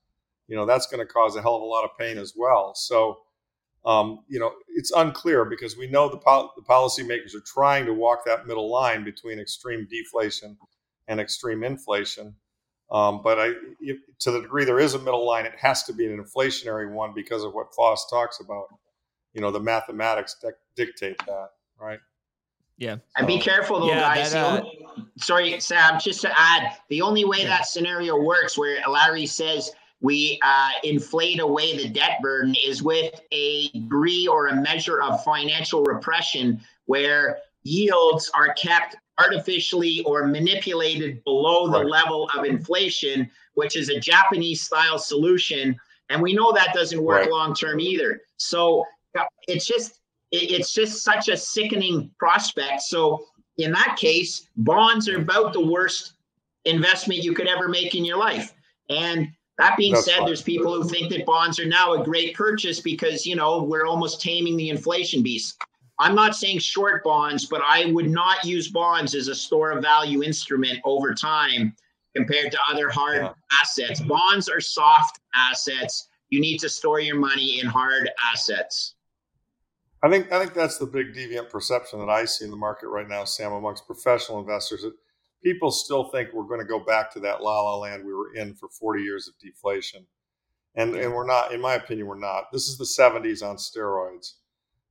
[0.48, 2.74] you know, that's going to cause a hell of a lot of pain as well.
[2.74, 3.18] So,
[3.84, 7.92] um, you know, it's unclear because we know the, pol- the policymakers are trying to
[7.92, 10.56] walk that middle line between extreme deflation
[11.08, 12.34] and extreme inflation.
[12.90, 15.92] Um, but I, if, to the degree there is a middle line, it has to
[15.92, 18.66] be an inflationary one because of what Foss talks about
[19.32, 20.36] you know the mathematics
[20.76, 21.48] dictate that,
[21.80, 22.00] right?
[22.82, 22.96] Yeah.
[23.16, 24.32] And be careful though, yeah, guys.
[24.32, 26.00] That, uh, only, sorry, Sam.
[26.00, 27.46] Just to add, the only way yeah.
[27.46, 33.20] that scenario works, where Larry says we uh, inflate away the debt burden, is with
[33.30, 41.22] a degree or a measure of financial repression, where yields are kept artificially or manipulated
[41.22, 41.86] below the right.
[41.86, 45.76] level of inflation, which is a Japanese style solution.
[46.10, 47.30] And we know that doesn't work right.
[47.30, 48.22] long term either.
[48.38, 48.84] So
[49.46, 50.00] it's just
[50.32, 52.82] it's just such a sickening prospect.
[52.82, 53.26] So
[53.58, 56.14] in that case, bonds are about the worst
[56.64, 58.54] investment you could ever make in your life.
[58.88, 60.26] And that being That's said, fine.
[60.26, 63.86] there's people who think that bonds are now a great purchase because you know we're
[63.86, 65.56] almost taming the inflation beast.
[65.98, 69.82] I'm not saying short bonds, but I would not use bonds as a store of
[69.82, 71.76] value instrument over time
[72.16, 73.32] compared to other hard yeah.
[73.60, 74.00] assets.
[74.00, 76.08] Bonds are soft assets.
[76.30, 78.94] You need to store your money in hard assets.
[80.02, 82.88] I think I think that's the big deviant perception that I see in the market
[82.88, 84.82] right now, Sam, amongst professional investors.
[84.82, 84.94] That
[85.44, 88.34] people still think we're going to go back to that la la land we were
[88.34, 90.06] in for 40 years of deflation,
[90.74, 91.52] and and we're not.
[91.52, 92.50] In my opinion, we're not.
[92.52, 94.34] This is the 70s on steroids.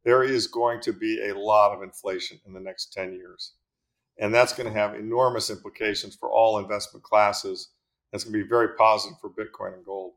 [0.06, 3.54] There is going to be a lot of inflation in the next 10 years,
[4.18, 7.70] and that's going to have enormous implications for all investment classes.
[8.12, 10.14] That's going to be very positive for Bitcoin and gold.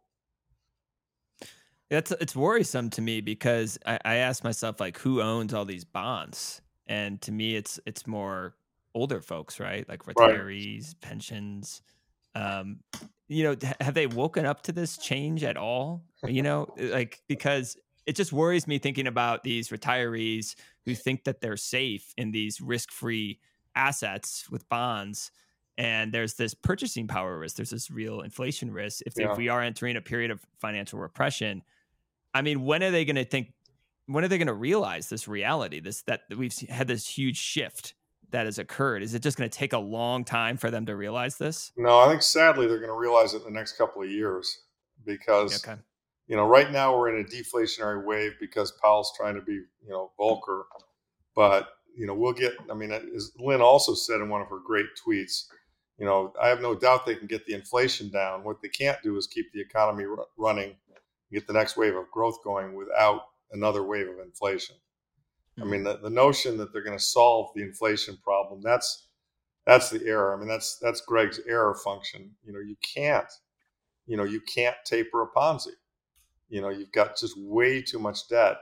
[1.91, 5.85] It's it's worrisome to me because I, I ask myself like who owns all these
[5.85, 8.55] bonds, and to me it's it's more
[8.95, 9.89] older folks, right?
[9.89, 11.01] Like retirees, right.
[11.01, 11.83] pensions.
[12.35, 12.81] Um,
[13.29, 16.03] you know, have they woken up to this change at all?
[16.27, 21.41] You know, like because it just worries me thinking about these retirees who think that
[21.41, 23.39] they're safe in these risk-free
[23.75, 25.31] assets with bonds
[25.77, 29.33] and there's this purchasing power risk there's this real inflation risk if, yeah.
[29.33, 31.63] if we are entering a period of financial repression
[32.35, 33.53] i mean when are they going to think
[34.07, 37.95] when are they going to realize this reality this that we've had this huge shift
[38.31, 40.97] that has occurred is it just going to take a long time for them to
[40.97, 44.03] realize this no i think sadly they're going to realize it in the next couple
[44.03, 44.63] of years
[45.05, 45.81] because okay.
[46.27, 49.91] you know right now we're in a deflationary wave because powell's trying to be you
[49.91, 50.63] know Volcker
[51.37, 54.59] but you know we'll get i mean as Lyn Alden said in one of her
[54.67, 55.45] great tweets
[55.99, 58.43] you know, I have no doubt they can get the inflation down.
[58.43, 60.75] What they can't do is keep the economy r- running,
[61.35, 64.77] get the next wave of growth going without another wave of inflation.
[65.59, 65.71] I hmm.
[65.71, 69.07] mean, the, the notion that they're going to solve the inflation problem that's
[69.67, 70.35] that's the error.
[70.35, 72.31] I mean, that's that's Greg's error function.
[72.45, 73.31] You know, you can't,
[74.07, 75.73] you know, you can't taper a Ponzi.
[76.49, 78.59] You know, you've got just way too much debt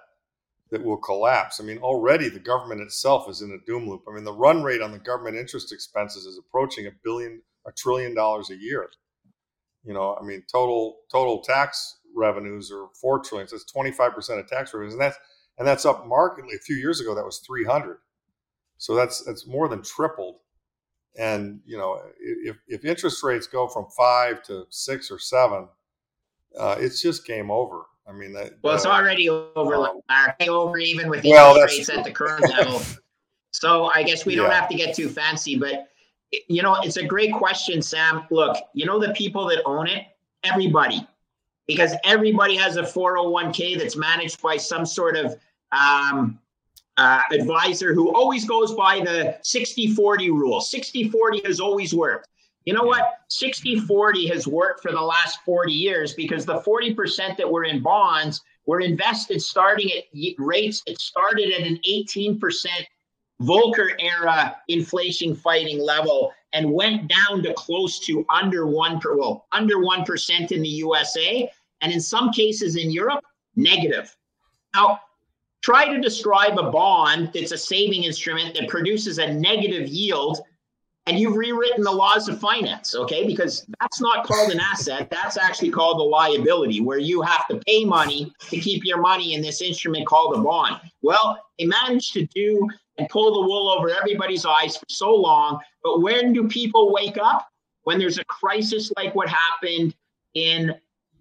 [0.70, 1.60] that will collapse.
[1.60, 4.04] I mean, already the government itself is in a doom loop.
[4.08, 7.72] I mean, the run rate on the government interest expenses is approaching a billion, a
[7.72, 8.88] trillion dollars a year.
[9.84, 13.48] You know, I mean, total total tax revenues or four trillion.
[13.48, 15.18] So it's twenty five percent of tax revenues, and that's
[15.58, 16.54] and that's up markedly.
[16.56, 17.98] A few years ago, that was three hundred.
[18.78, 20.36] So that's that's more than tripled.
[21.18, 25.68] And you know, if if interest rates go from five to six or seven,
[26.58, 27.82] uh, it's just game over.
[28.06, 30.00] I mean, that, well, it's already over, um,
[30.48, 32.80] over even with well, interest rates at the current level.
[33.54, 34.42] So I guess we yeah.
[34.42, 35.88] don't have to get too fancy, but
[36.48, 38.24] you know, it's a great question, Sam.
[38.30, 40.06] Look, you know the people that own it,
[40.42, 41.06] everybody,
[41.66, 45.36] because everybody has a 401k that's managed by some sort of
[45.72, 46.38] um,
[46.96, 50.60] uh, advisor who always goes by the 60 40 rule.
[50.60, 52.28] 60 40 has always worked.
[52.64, 53.20] You know what?
[53.28, 57.82] 60 40 has worked for the last 40 years because the 40% that were in
[57.82, 60.04] bonds were invested starting at
[60.38, 62.38] rates that started at an 18%
[63.40, 69.46] Volcker era inflation fighting level and went down to close to under one per well,
[69.52, 73.24] under one percent in the USA and in some cases in Europe,
[73.56, 74.14] negative.
[74.74, 75.00] Now,
[75.62, 80.40] try to describe a bond that's a saving instrument that produces a negative yield
[81.06, 83.26] and you've rewritten the laws of finance, okay?
[83.26, 85.10] Because that's not called an asset.
[85.10, 89.34] That's actually called a liability, where you have to pay money to keep your money
[89.34, 90.80] in this instrument called a bond.
[91.02, 95.58] Well, they managed to do and pull the wool over everybody's eyes for so long.
[95.82, 97.48] But when do people wake up?
[97.84, 99.94] When there's a crisis like what happened
[100.34, 100.74] in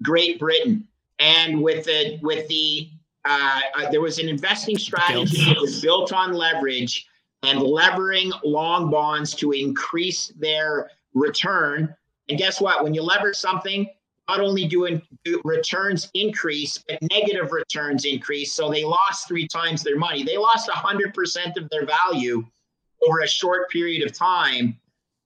[0.03, 0.87] Great Britain,
[1.19, 2.89] and with the with the
[3.25, 7.07] uh, uh, there was an investing strategy that was built on leverage
[7.43, 11.93] and levering long bonds to increase their return.
[12.29, 12.83] And guess what?
[12.83, 13.89] When you lever something,
[14.31, 14.87] not only do,
[15.43, 18.53] returns increase, but negative returns increase.
[18.53, 20.23] So they lost three times their money.
[20.23, 22.45] They lost 100% of their value
[23.05, 24.77] over a short period of time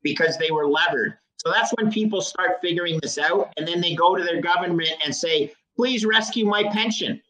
[0.02, 1.18] because they were levered.
[1.38, 3.54] So that's when people start figuring this out.
[3.58, 7.22] And then they go to their government and say, please rescue my pension.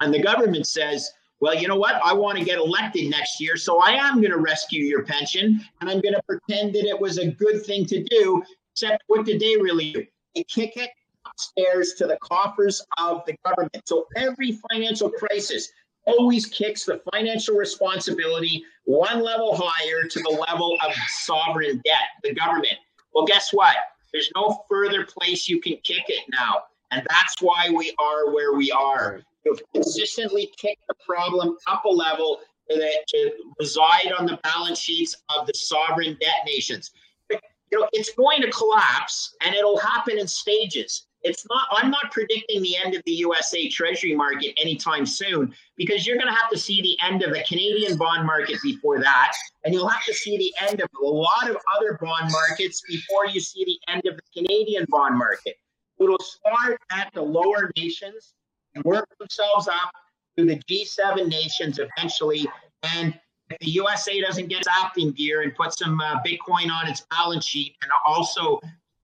[0.00, 2.00] And the government says, well, you know what?
[2.02, 5.60] I want to get elected next year, so I am going to rescue your pension,
[5.80, 8.42] and I'm going to pretend that it was a good thing to do.
[8.74, 10.06] Except, what did they really do?
[10.34, 10.90] They kick it
[11.40, 13.82] upstairs to the coffers of the government.
[13.84, 15.70] So every financial crisis
[16.06, 22.34] always kicks the financial responsibility one level higher to the level of sovereign debt, the
[22.34, 22.74] government.
[23.14, 23.76] Well, guess what?
[24.12, 26.62] There's no further place you can kick it now.
[26.90, 31.88] And that's why we are where we are You've consistently kicked the problem up a
[31.88, 36.90] level that to reside on the balance sheets of the sovereign debt nations.
[37.30, 41.06] You know, it's going to collapse and it'll happen in stages.
[41.22, 46.06] It's not, I'm not predicting the end of the USA Treasury market anytime soon because
[46.06, 49.32] you're going to have to see the end of the Canadian bond market before that.
[49.64, 53.26] And you'll have to see the end of a lot of other bond markets before
[53.26, 55.56] you see the end of the Canadian bond market.
[55.98, 58.32] It'll start at the lower nations
[58.74, 59.90] and work themselves up
[60.38, 62.48] to the G7 nations eventually.
[62.82, 63.18] And
[63.50, 67.44] if the USA doesn't get its gear and put some uh, Bitcoin on its balance
[67.44, 68.60] sheet and also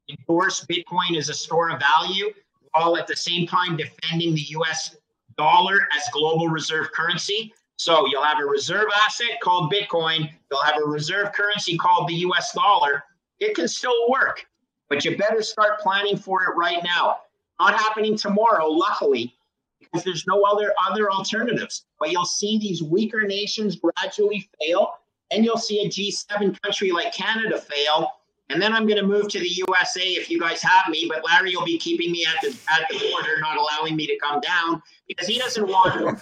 [0.09, 2.33] endorse Bitcoin as a store of value,
[2.73, 4.97] while at the same time defending the US
[5.37, 7.53] dollar as global reserve currency.
[7.77, 12.15] So you'll have a reserve asset called Bitcoin, you'll have a reserve currency called the
[12.15, 13.05] US dollar.
[13.39, 14.47] It can still work,
[14.89, 17.19] but you better start planning for it right now.
[17.61, 19.35] Not happening tomorrow, luckily,
[19.81, 21.85] because there's no other other alternatives.
[21.99, 24.95] But you'll see these weaker nations gradually fail,
[25.31, 28.11] and you'll see a G7 country like Canada fail,
[28.49, 31.11] and then I'm going to move to the USA if you guys have me.
[31.13, 34.17] But Larry will be keeping me at the at the border, not allowing me to
[34.19, 36.21] come down because he doesn't want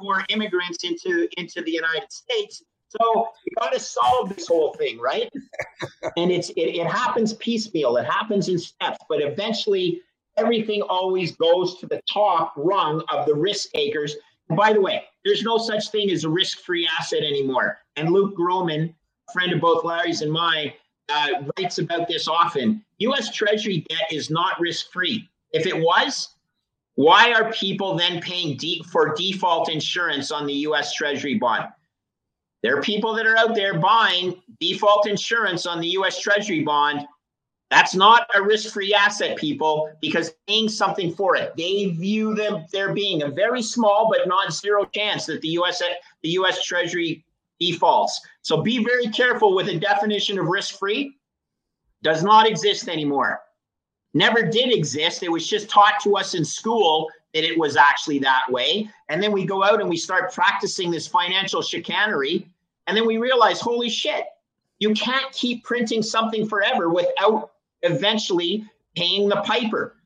[0.00, 2.62] more immigrants into into the United States.
[2.88, 5.30] So you got to solve this whole thing, right?
[6.16, 7.96] and it's it, it happens piecemeal.
[7.96, 10.02] It happens in steps, but eventually
[10.36, 14.16] everything always goes to the top rung of the risk takers.
[14.48, 17.78] And by the way, there's no such thing as a risk-free asset anymore.
[17.96, 18.94] And Luke Gromen,
[19.32, 20.72] friend of both Larry's and mine,
[21.08, 22.84] uh, writes about this often.
[22.98, 23.34] U.S.
[23.34, 25.28] Treasury debt is not risk-free.
[25.52, 26.36] If it was,
[26.94, 30.94] why are people then paying de- for default insurance on the U.S.
[30.94, 31.66] Treasury bond?
[32.62, 37.06] There are people that are out there buying default insurance on the US Treasury bond.
[37.70, 41.54] That's not a risk free asset, people, because paying something for it.
[41.56, 45.82] They view them there being a very small but not zero chance that the US,
[46.22, 47.24] the US Treasury
[47.62, 48.20] defaults.
[48.42, 51.16] So be very careful with the definition of risk free.
[52.02, 53.40] Does not exist anymore.
[54.14, 55.22] Never did exist.
[55.22, 58.90] It was just taught to us in school that it was actually that way.
[59.08, 62.46] And then we go out and we start practicing this financial chicanery
[62.86, 64.24] and then we realize, holy shit,
[64.80, 67.52] you can't keep printing something forever without
[67.82, 68.64] eventually
[68.96, 69.96] paying the piper.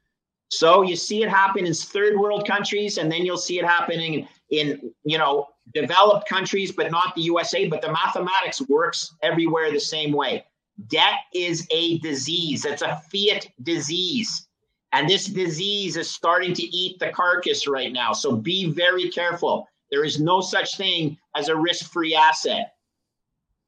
[0.51, 4.29] So you see it happen in third world countries, and then you'll see it happening
[4.51, 7.67] in, you know, developed countries, but not the USA.
[7.69, 10.45] But the mathematics works everywhere the same way.
[10.89, 12.65] Debt is a disease.
[12.65, 14.47] It's a fiat disease.
[14.93, 18.13] And this disease is starting to eat the carcass right now.
[18.13, 19.69] So be very careful.
[19.91, 22.75] There is no such thing as a risk free asset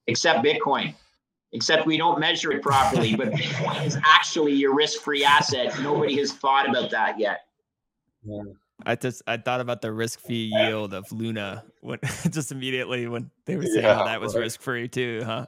[0.07, 0.95] except Bitcoin.
[1.53, 5.81] Except we don't measure it properly, but Bitcoin is actually your risk free asset.
[5.81, 7.47] Nobody has thought about that yet.
[8.23, 8.43] Yeah.
[8.87, 11.99] I just I thought about the risk free yield of Luna when
[12.31, 14.43] just immediately when they were saying yeah, that was right.
[14.43, 15.47] risk free too, huh?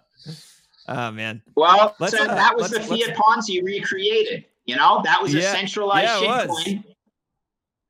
[0.88, 1.42] Oh man.
[1.54, 4.44] Well, so uh, that was the fiat Ponzi recreated.
[4.66, 6.84] You know, that was yeah, a centralized yeah, shitcoin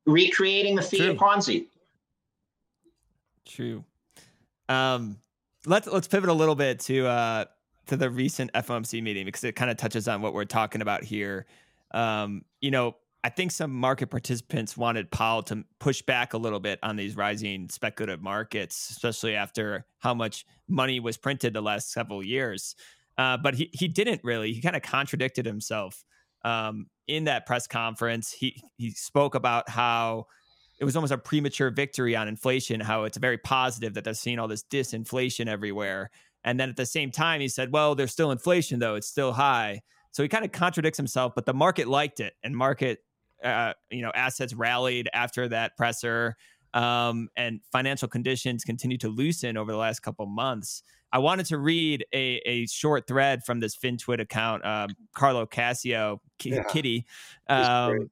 [0.07, 1.15] recreating the fiat True.
[1.15, 1.67] Ponzi.
[3.47, 3.85] True.
[4.69, 5.17] Um,
[5.67, 7.45] let's let's pivot a little bit to uh,
[7.87, 11.03] to the recent FOMC meeting because it kind of touches on what we're talking about
[11.03, 11.47] here.
[11.93, 16.61] Um, you know, I think some market participants wanted Powell to push back a little
[16.61, 21.93] bit on these rising speculative markets, especially after how much money was printed the last
[21.93, 22.75] several years.
[23.19, 24.53] Uh, but he he didn't really.
[24.53, 26.05] He kind of contradicted himself
[26.45, 28.33] um, in that press conference.
[28.33, 30.27] He he spoke about how
[30.79, 34.39] it was almost a premature victory on inflation, how it's very positive that they're seeing
[34.39, 36.11] all this disinflation everywhere.
[36.43, 38.95] And then at the same time, he said, well, there's still inflation, though.
[38.95, 39.83] It's still high.
[40.13, 42.33] So he kind of contradicts himself, but the market liked it.
[42.43, 43.01] And market,
[43.45, 46.37] uh, you know, assets rallied after that presser.
[46.73, 50.85] Um, and financial conditions continue to loosen over the last couple months.
[51.13, 56.21] I wanted to read a, a short thread from this FinTwit account, um, Carlo Cassio,
[56.39, 56.63] K- yeah.
[56.65, 57.07] Kitty.
[57.49, 58.11] Um,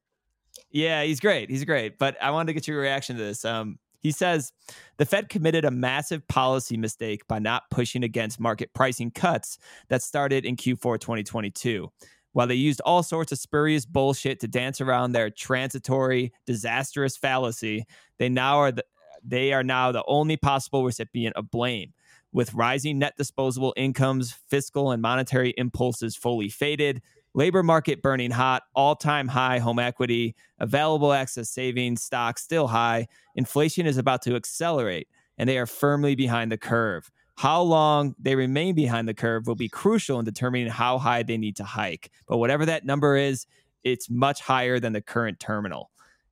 [0.70, 1.50] yeah, he's great.
[1.50, 1.98] He's great.
[1.98, 3.44] But I wanted to get your reaction to this.
[3.44, 4.52] Um, he says
[4.96, 9.58] the Fed committed a massive policy mistake by not pushing against market pricing cuts
[9.88, 11.90] that started in Q4 2022.
[12.32, 17.86] While they used all sorts of spurious bullshit to dance around their transitory, disastrous fallacy,
[18.18, 18.84] they now are the,
[19.24, 21.92] they are now the only possible recipient of blame.
[22.32, 27.00] With rising net disposable incomes, fiscal and monetary impulses fully faded,
[27.34, 33.08] labor market burning hot, all time high home equity, available excess savings, stocks still high.
[33.34, 35.08] Inflation is about to accelerate,
[35.38, 37.10] and they are firmly behind the curve.
[37.38, 41.36] How long they remain behind the curve will be crucial in determining how high they
[41.36, 42.10] need to hike.
[42.26, 43.46] But whatever that number is,
[43.84, 45.90] it's much higher than the current terminal.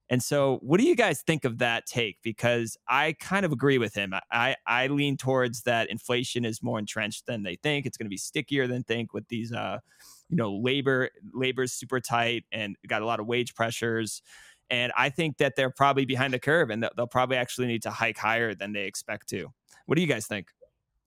[0.09, 2.19] And so, what do you guys think of that take?
[2.23, 4.15] Because I kind of agree with him.
[4.33, 7.87] I, I lean towards that inflation is more entrenched than they think.
[7.87, 9.79] It's going to be stickier than think with these uh,
[10.29, 14.23] you know labor labor's super tight and got a lot of wage pressures
[14.71, 17.91] and i think that they're probably behind the curve and they'll probably actually need to
[17.91, 19.53] hike higher than they expect to
[19.87, 20.49] what do you guys think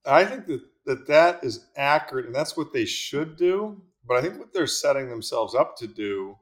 [0.06, 4.22] i think that that, that is accurate and that's what they should do but i
[4.22, 6.36] think what they're setting themselves up to do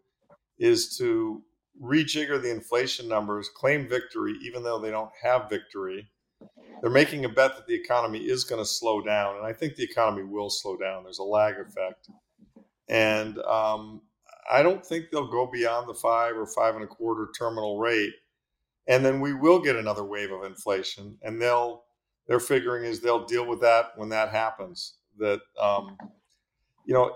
[0.58, 1.42] is to
[1.82, 6.08] rejigger the inflation numbers claim victory even though they don't have victory
[6.82, 9.76] they're making a bet that the economy is going to slow down and i think
[9.76, 12.10] the economy will slow down there's a lag effect
[12.90, 14.02] and um,
[14.50, 18.14] I don't think they'll go beyond the five or five and a quarter terminal rate.
[18.88, 21.84] And then we will get another wave of inflation, and they'll
[22.28, 24.96] their figuring is they'll deal with that when that happens.
[25.18, 25.98] That um,
[26.86, 27.16] you know,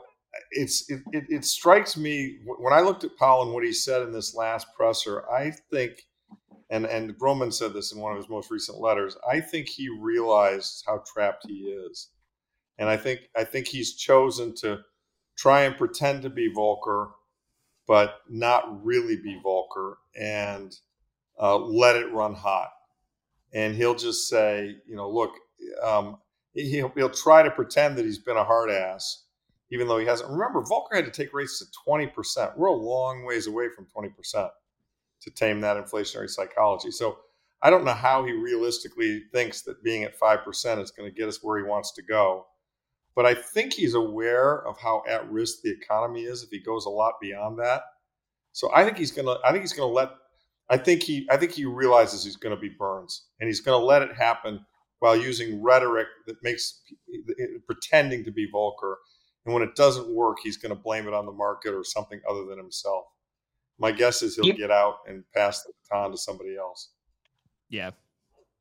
[0.52, 4.02] it's it, it, it strikes me when I looked at Powell and what he said
[4.02, 5.30] in this last presser.
[5.30, 6.04] I think,
[6.70, 9.18] and and Gromen said this in one of his most recent letters.
[9.30, 12.10] I think he realized how trapped he is,
[12.78, 14.80] and I think I think he's chosen to
[15.38, 17.12] try and pretend to be Volcker,
[17.88, 20.74] but not really be Volcker, and
[21.40, 22.70] uh, let it run hot.
[23.54, 25.32] And he'll just say, you know, look,
[25.84, 26.18] um,
[26.54, 29.26] he'll, he'll try to pretend that he's been a hard ass,
[29.72, 30.30] even though he hasn't.
[30.30, 32.58] Remember, Volcker had to take rates to 20%.
[32.58, 34.50] We're a long ways away from 20%
[35.22, 36.92] to tame that inflationary psychology.
[36.92, 37.20] So
[37.62, 41.28] I don't know how he realistically thinks that being at 5% is going to get
[41.28, 42.48] us where he wants to go.
[43.16, 46.86] But I think he's aware of how at risk the economy is if he goes
[46.86, 47.84] a lot beyond that.
[48.54, 50.12] So I think he's to I think he's to let
[50.72, 53.80] I think he I think he realizes he's going to be Burns and he's going
[53.80, 54.66] to let it happen
[55.00, 56.82] while using rhetoric that makes
[57.14, 58.96] eh, eh, pretending to be Volcker.
[59.46, 62.22] And when it doesn't work, he's going to blame it on the market or something
[62.30, 63.06] other than himself.
[63.80, 66.92] My guess is he'll you, get out and pass the baton to somebody else.
[67.70, 67.92] Yeah.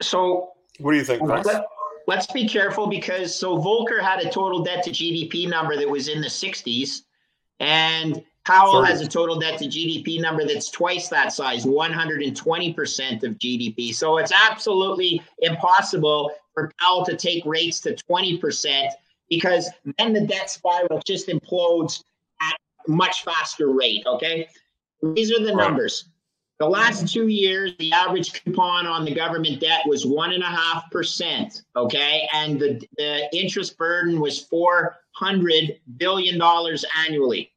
[0.01, 1.45] So, what do you think, Chris?
[1.45, 1.65] Let,
[2.07, 6.09] let's be careful because so Volcker had a total debt to GDP number that was
[6.09, 7.03] in the 60s,
[7.59, 8.93] and Powell 30.
[8.93, 13.95] has a total debt to GDP number that's twice that size, 120% of GDP.
[13.95, 18.89] So it's absolutely impossible for Powell to take rates to 20%
[19.29, 19.69] because
[19.99, 22.03] then the debt spiral just implodes
[22.41, 24.03] at a much faster rate.
[24.07, 24.49] Okay.
[25.15, 26.07] These are the numbers.
[26.61, 30.47] The last two years, the average coupon on the government debt was one and a
[30.47, 31.63] half percent.
[31.75, 37.50] Okay, and the, the interest burden was four hundred billion dollars annually.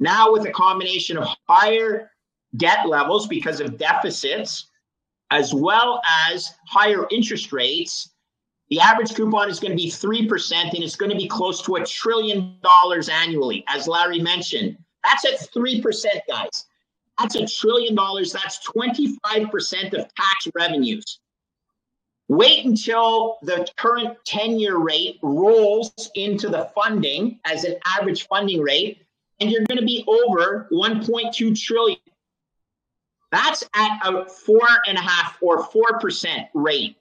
[0.00, 2.10] Now, with a combination of higher
[2.56, 4.68] debt levels because of deficits,
[5.30, 8.10] as well as higher interest rates,
[8.70, 11.76] the average coupon is going to be 3% and it's going to be close to
[11.76, 14.76] a trillion dollars annually, as Larry mentioned.
[15.04, 16.66] That's at 3%, guys.
[17.18, 18.32] That's a trillion dollars.
[18.32, 21.20] That's 25% of tax revenues.
[22.28, 28.60] Wait until the current 10 year rate rolls into the funding as an average funding
[28.60, 29.02] rate,
[29.40, 31.98] and you're going to be over 1.2 trillion.
[33.30, 36.96] That's at a four and a half or 4% rate.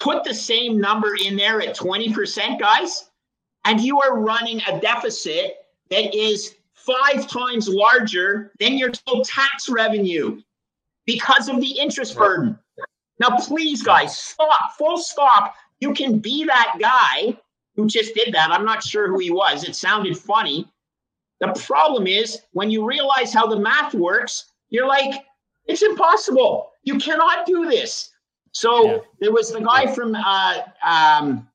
[0.00, 3.10] Put the same number in there at 20%, guys,
[3.64, 5.56] and you are running a deficit
[5.90, 10.40] that is five times larger than your total tax revenue
[11.06, 12.58] because of the interest burden.
[13.18, 15.54] Now, please, guys, stop, full stop.
[15.80, 17.36] You can be that guy
[17.74, 18.50] who just did that.
[18.50, 19.64] I'm not sure who he was.
[19.64, 20.68] It sounded funny.
[21.40, 25.24] The problem is when you realize how the math works, you're like,
[25.66, 26.70] it's impossible.
[26.82, 28.10] You cannot do this.
[28.52, 28.98] So yeah.
[29.20, 31.48] there was the guy from uh, um,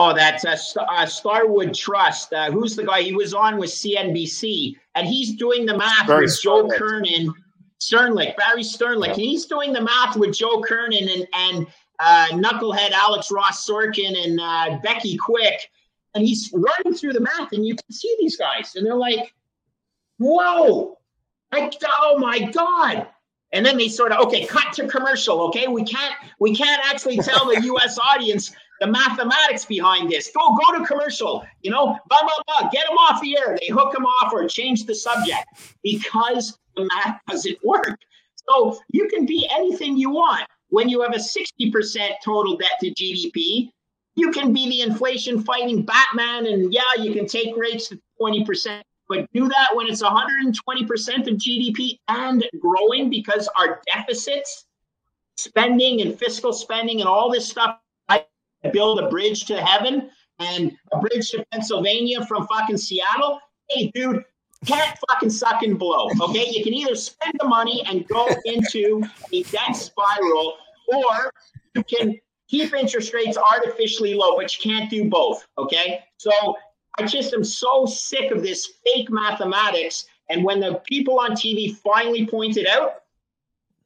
[0.00, 2.32] Oh, that's a uh, Starwood Trust.
[2.32, 3.02] Uh, who's the guy?
[3.02, 7.34] He was on with CNBC, and he's doing the math Barry with Joe Kernan,
[7.80, 9.16] Sternlicht, Barry Sternlicht.
[9.16, 9.24] Yeah.
[9.24, 11.66] He's doing the math with Joe Kernan and and
[11.98, 15.68] uh, knucklehead Alex Ross Sorkin and uh, Becky Quick,
[16.14, 19.34] and he's running through the math, and you can see these guys, and they're like,
[20.18, 20.98] "Whoa!"
[21.52, 23.06] Like, oh my god!
[23.52, 25.40] And then they sort of okay, cut to commercial.
[25.48, 27.98] Okay, we can't we can't actually tell the U.S.
[28.14, 30.30] audience the mathematics behind this.
[30.34, 32.70] Go, go to commercial, you know, blah, blah, blah.
[32.70, 33.58] Get them off the air.
[33.60, 35.44] They hook them off or change the subject
[35.82, 37.98] because the math doesn't work.
[38.48, 40.46] So you can be anything you want.
[40.70, 43.70] When you have a 60% total debt to GDP,
[44.18, 48.82] you can be the inflation fighting Batman and yeah, you can take rates to 20%.
[49.08, 54.66] But do that when it's 120% of GDP and growing because our deficits,
[55.36, 58.24] spending and fiscal spending and all this stuff I
[58.72, 60.10] build a bridge to heaven
[60.40, 63.40] and a bridge to Pennsylvania from fucking Seattle.
[63.70, 64.24] Hey, dude,
[64.66, 66.08] can't fucking suck and blow.
[66.20, 69.02] Okay, you can either spend the money and go into
[69.32, 70.54] a debt spiral,
[70.92, 71.32] or
[71.74, 75.46] you can keep interest rates artificially low, but you can't do both.
[75.56, 76.56] Okay, so
[76.98, 80.06] I just am so sick of this fake mathematics.
[80.30, 83.02] And when the people on TV finally point it out,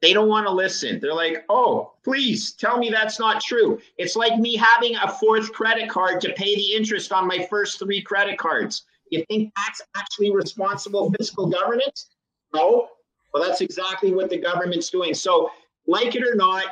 [0.01, 0.99] they don't want to listen.
[0.99, 3.79] They're like, oh, please tell me that's not true.
[3.97, 7.79] It's like me having a fourth credit card to pay the interest on my first
[7.79, 8.83] three credit cards.
[9.11, 12.09] You think that's actually responsible fiscal governance?
[12.53, 12.89] No.
[13.33, 15.13] Well, that's exactly what the government's doing.
[15.13, 15.51] So,
[15.87, 16.65] like it or not,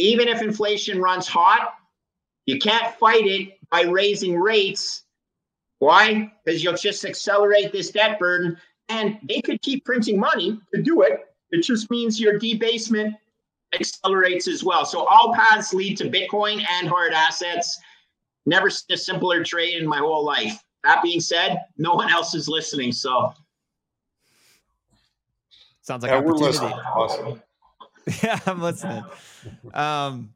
[0.00, 1.74] even if inflation runs hot,
[2.46, 5.04] you can't fight it by raising rates.
[5.78, 6.32] Why?
[6.44, 8.56] Because you'll just accelerate this debt burden.
[8.88, 13.16] And they could keep printing money to do it, it just means your debasement
[13.72, 14.84] accelerates as well.
[14.84, 17.78] So all paths lead to Bitcoin and hard assets.
[18.46, 20.62] Never seen a simpler trade in my whole life.
[20.82, 22.92] That being said, no one else is listening.
[22.92, 23.32] So
[25.82, 26.72] sounds like yeah, we're listening.
[26.72, 27.42] Awesome.
[28.22, 29.04] yeah, I'm listening.
[29.74, 30.34] Um,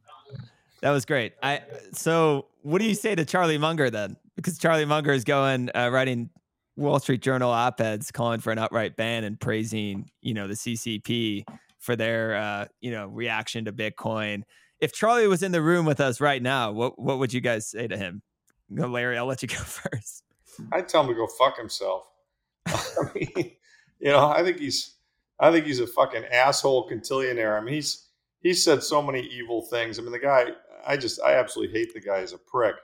[0.81, 1.35] that was great.
[1.43, 1.62] I
[1.93, 4.16] so what do you say to Charlie Munger then?
[4.37, 6.31] because Charlie Munger is going uh, writing
[6.77, 11.45] Wall Street Journal op-eds calling for an outright ban and praising, you know, the CCP
[11.79, 14.43] for their, uh, you know, reaction to Bitcoin.
[14.81, 17.68] If Charlie was in the room with us right now, what what would you guys
[17.68, 18.22] say to him?
[18.70, 19.16] Larry.
[19.16, 20.25] I'll let you go first.
[20.72, 22.09] I'd tell him to go fuck himself.
[22.66, 22.75] I
[23.14, 23.53] mean,
[24.01, 24.94] you know, I think he's,
[25.41, 27.61] I think he's a fucking asshole contillionaire.
[27.61, 28.09] I mean, he's
[28.41, 29.99] he's said so many evil things.
[29.99, 30.47] I mean, the guy,
[30.87, 32.76] I just, I absolutely hate the guy as a prick.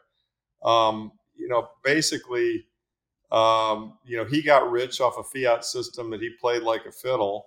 [0.65, 2.67] Um, you know, basically,
[3.31, 6.93] um, you know, he got rich off a fiat system that he played like a
[6.93, 7.47] fiddle.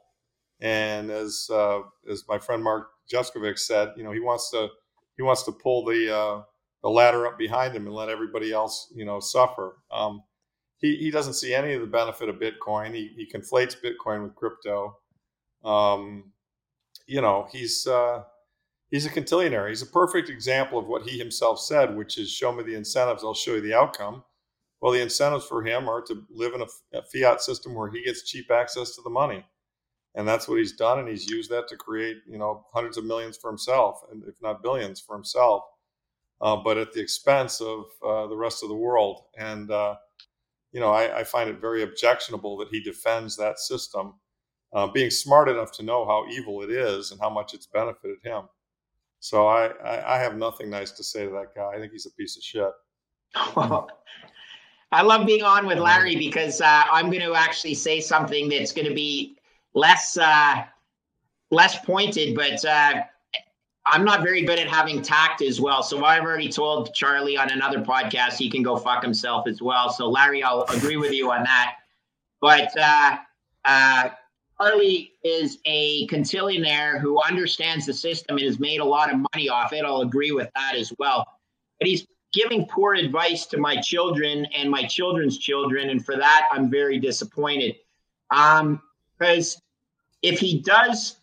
[0.62, 4.70] And as uh, as my friend Mark Juskovic said, you know, he wants to
[5.18, 6.42] he wants to pull the uh,
[6.82, 9.78] the ladder up behind him and let everybody else, you know, suffer.
[9.92, 10.24] Um,
[10.84, 12.94] he he doesn't see any of the benefit of Bitcoin.
[12.94, 14.98] He he conflates Bitcoin with crypto.
[15.64, 16.34] Um,
[17.08, 18.24] you know, he's uh,
[18.92, 19.70] he's a contillionaire.
[19.70, 23.24] He's a perfect example of what he himself said, which is show me the incentives,
[23.24, 24.24] I'll show you the outcome.
[24.82, 28.04] Well, the incentives for him are to live in a, a fiat system where he
[28.04, 29.46] gets cheap access to the money.
[30.16, 31.00] And that's what he's done.
[31.00, 34.36] And he's used that to create, you know, hundreds of millions for himself, and if
[34.42, 35.64] not billions for himself,
[36.42, 39.22] uh, but at the expense of uh, the rest of the world.
[39.38, 39.96] And, uh,
[40.74, 44.16] you know, I, I, find it very objectionable that he defends that system,
[44.74, 48.18] uh, being smart enough to know how evil it is and how much it's benefited
[48.24, 48.44] him.
[49.20, 51.72] So I, I, I have nothing nice to say to that guy.
[51.76, 52.72] I think he's a piece of shit.
[53.56, 53.90] Well,
[54.92, 58.72] I love being on with Larry because uh, I'm going to actually say something that's
[58.72, 59.38] going to be
[59.74, 60.64] less uh,
[61.50, 63.02] less pointed, but uh,
[63.86, 65.84] I'm not very good at having tact as well.
[65.84, 69.90] So I've already told Charlie on another podcast he can go fuck himself as well.
[69.90, 71.76] So Larry, I'll agree with you on that.
[72.40, 73.18] But uh,
[73.66, 74.10] uh,
[74.60, 79.50] Charlie is a contillionaire who understands the system and has made a lot of money
[79.50, 79.84] off it.
[79.84, 81.28] I'll agree with that as well.
[81.80, 85.90] But he's giving poor advice to my children and my children's children.
[85.90, 87.76] And for that, I'm very disappointed.
[88.32, 88.82] Um,
[89.18, 89.62] because
[90.22, 91.18] if he does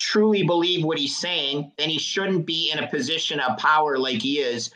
[0.00, 4.20] truly believe what he's saying, then he shouldn't be in a position of power like
[4.20, 4.70] he is.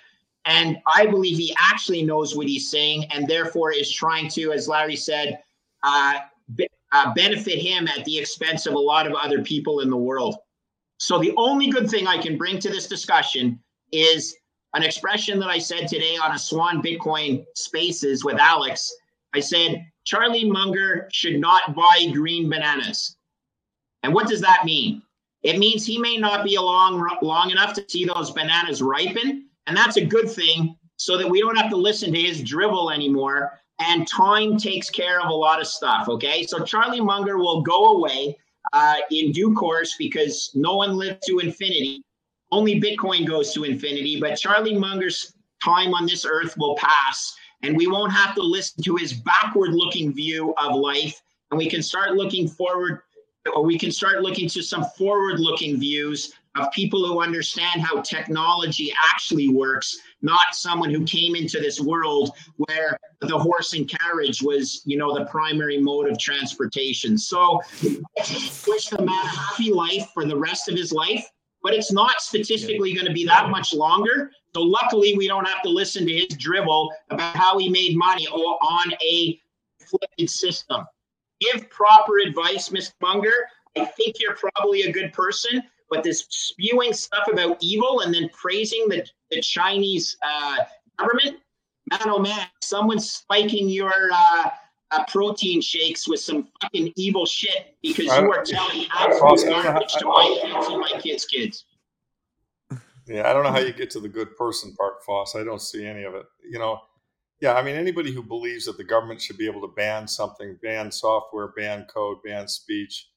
[0.45, 4.69] And I believe he actually knows what he's saying and therefore is trying to, as
[4.69, 5.43] Larry said,
[5.83, 6.19] uh,
[6.93, 10.37] uh, benefit him at the expense of a lot of other people in the world.
[10.99, 13.59] So the only good thing I can bring to this discussion
[13.91, 14.37] is
[14.75, 18.93] an expression that I said today on a Swan Bitcoin Spaces with Alex.
[19.35, 23.17] I said, Charlie Munger should not buy green bananas.
[24.03, 25.03] And what does that mean?
[25.45, 29.47] It means he may not be along long enough to see those bananas ripen.
[29.67, 32.91] And that's a good thing so that we don't have to listen to his drivel
[32.91, 36.09] anymore and time takes care of a lot of stuff.
[36.09, 38.37] Okay, so Charlie Munger will go away
[38.73, 42.03] uh, in due course because no one lives to infinity.
[42.53, 47.77] Only Bitcoin goes to infinity, but Charlie Munger's time on this earth will pass, and
[47.77, 51.21] we won't have to listen to his backward-looking view of life,
[51.51, 53.01] and we can start looking forward,
[53.53, 58.93] or we can start looking to some forward-looking views of people who understand how technology
[59.13, 64.83] actually works, not someone who came into this world where the horse and carriage was,
[64.85, 67.19] you know, the primary mode of transportation.
[67.19, 71.29] So wish the man a happy life for the rest of his life,
[71.63, 74.31] but it's not statistically going to be that much longer.
[74.55, 78.29] So luckily we don't have to listen to his drivel about how he made money
[78.29, 79.41] on a
[79.81, 80.85] flipped system.
[81.53, 82.93] Give proper advice, Mr.
[83.01, 83.49] Munger.
[83.77, 88.29] I think you're probably a good person, but this spewing stuff about evil and then
[88.33, 90.59] praising the, the Chinese uh,
[90.99, 91.39] government,
[91.91, 94.51] man, oh man, someone's spiking your uh,
[94.93, 100.07] uh, protein shakes with some fucking evil shit because you are telling absolute garbage to
[100.07, 101.65] my kids and my kids' kids.
[103.07, 105.37] Yeah, I don't know how you get to the good person part, Foss.
[105.37, 106.25] I don't see any of it.
[106.49, 106.81] You know,
[107.41, 110.59] yeah, I mean, anybody who believes that the government should be able to ban something,
[110.63, 113.09] ban software, ban code, ban speech,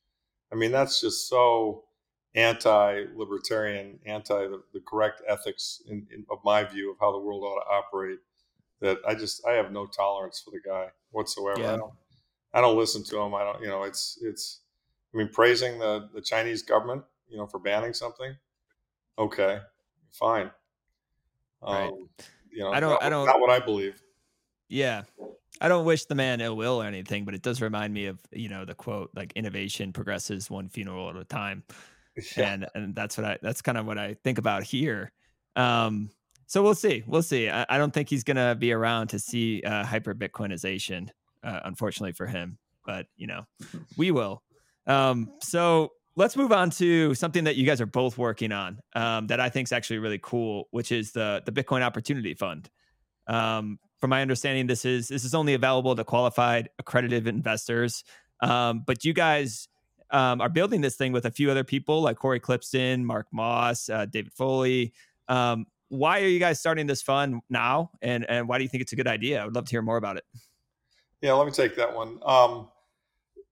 [0.51, 1.84] I mean, that's just so
[2.36, 7.43] anti-libertarian, anti the, the correct ethics in, in, of my view of how the world
[7.43, 8.20] ought to operate.
[8.80, 11.59] That I just I have no tolerance for the guy whatsoever.
[11.59, 11.74] Yeah.
[11.74, 11.93] I don't
[12.53, 13.34] I don't listen to him.
[13.34, 14.59] I don't you know it's it's
[15.13, 18.36] I mean praising the the Chinese government you know for banning something.
[19.18, 19.59] Okay,
[20.11, 20.51] fine.
[21.63, 21.88] Right.
[21.88, 22.07] Um,
[22.51, 22.91] you know, I don't.
[22.91, 23.26] Not, I don't.
[23.26, 23.99] Not what I believe.
[24.70, 25.03] Yeah,
[25.61, 28.20] I don't wish the man ill will or anything, but it does remind me of
[28.32, 31.63] you know the quote like innovation progresses one funeral at a time,
[32.38, 32.53] yeah.
[32.53, 35.11] and and that's what I that's kind of what I think about here.
[35.55, 36.09] Um,
[36.45, 37.49] so we'll see, we'll see.
[37.49, 41.09] I, I don't think he's gonna be around to see uh, hyper Bitcoinization,
[41.43, 43.45] uh, unfortunately for him, but you know
[43.97, 44.43] we will.
[44.86, 49.28] Um, so let's move on to something that you guys are both working on um,
[49.28, 52.70] that I think is actually really cool, which is the the Bitcoin Opportunity Fund.
[53.28, 58.03] Um, from my understanding, this is this is only available to qualified accredited investors.
[58.41, 59.67] Um, but you guys
[60.11, 63.89] um, are building this thing with a few other people like Corey Klippsten, Mark Moss,
[63.89, 64.93] uh, David Foley.
[65.27, 68.81] Um, why are you guys starting this fund now, and and why do you think
[68.81, 69.41] it's a good idea?
[69.41, 70.23] I would love to hear more about it.
[71.21, 72.19] Yeah, let me take that one.
[72.25, 72.69] Um,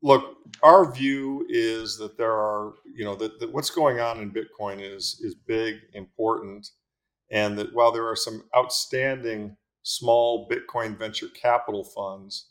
[0.01, 4.31] look, our view is that there are, you know, that, that what's going on in
[4.31, 6.69] Bitcoin is is big, important,
[7.31, 12.47] and that while there are some outstanding small Bitcoin venture capital funds,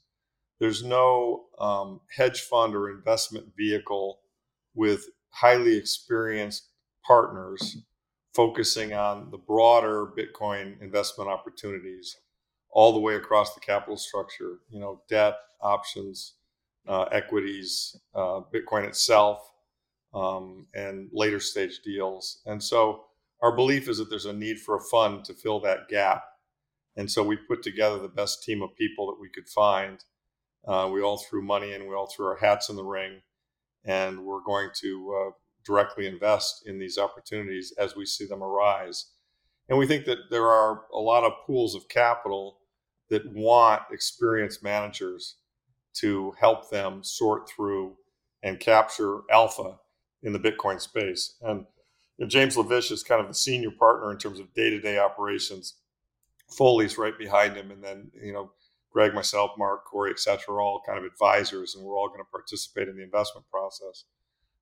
[0.61, 4.21] there's no um, hedge fund or investment vehicle
[4.75, 6.69] with highly experienced
[7.05, 7.77] partners
[8.35, 12.17] focusing on the broader Bitcoin investment opportunities
[12.71, 16.35] all the way across the capital structure, you know, debt, options,
[16.89, 19.53] uh, equities, uh, Bitcoin itself,
[20.15, 22.43] um, and later stage deals.
[22.47, 23.05] And so
[23.43, 26.25] our belief is that there's a need for a fund to fill that gap.
[26.97, 30.05] And so we put together the best team of people that we could find.
[30.67, 33.21] Uh, we all threw money in, we all threw our hats in the ring,
[33.85, 35.31] and we're going to uh,
[35.65, 39.11] directly invest in these opportunities as we see them arise.
[39.69, 42.59] And we think that there are a lot of pools of capital
[43.11, 45.37] that want experienced managers
[45.95, 47.97] to help them sort through
[48.43, 49.79] and capture alpha
[50.23, 51.37] in the Bitcoin space.
[51.43, 51.67] And
[52.19, 55.75] you know, James Lavish is kind of the senior partner in terms of day-to-day operations.
[56.57, 58.51] Foley's right behind him, and then you know
[58.93, 62.21] Greg, myself, Mark, Corey, et cetera, are all kind of advisors, and we're all going
[62.21, 64.05] to participate in the investment process.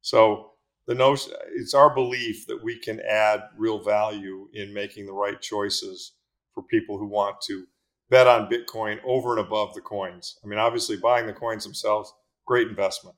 [0.00, 0.52] So
[0.86, 5.40] the notion it's our belief that we can add real value in making the right
[5.40, 6.14] choices
[6.54, 7.66] for people who want to
[8.10, 10.38] bet on Bitcoin over and above the coins.
[10.44, 12.12] I mean, obviously, buying the coins themselves,
[12.46, 13.16] great investment,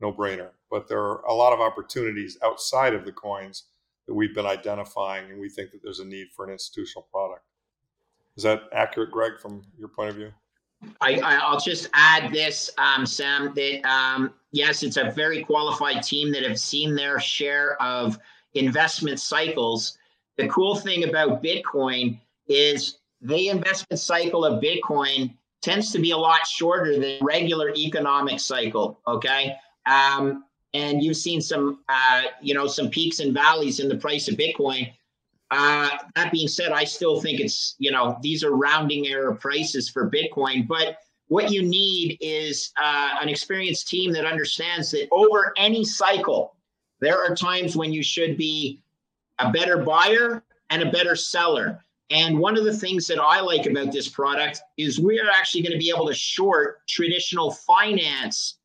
[0.00, 0.50] no brainer.
[0.70, 3.64] But there are a lot of opportunities outside of the coins
[4.06, 7.42] that we've been identifying, and we think that there's a need for an institutional product.
[8.38, 10.32] Is that accurate, Greg, from your point of view?
[11.00, 16.30] I, will just add this, um, Sam, that um, yes, it's a very qualified team
[16.30, 18.16] that have seen their share of
[18.54, 19.98] investment cycles.
[20.36, 26.16] The cool thing about Bitcoin is the investment cycle of Bitcoin tends to be a
[26.16, 29.00] lot shorter than regular economic cycle.
[29.08, 29.56] Okay.
[29.86, 34.28] Um, and you've seen some, uh, you know, some peaks and valleys in the price
[34.28, 34.92] of Bitcoin.
[35.50, 39.88] Uh, that being said, I still think it's, you know, these are rounding error prices
[39.88, 40.68] for Bitcoin.
[40.68, 46.54] But what you need is uh, an experienced team that understands that over any cycle,
[47.00, 48.82] there are times when you should be
[49.38, 51.80] a better buyer and a better seller.
[52.10, 55.62] And one of the things that I like about this product is we are actually
[55.62, 58.58] going to be able to short traditional finance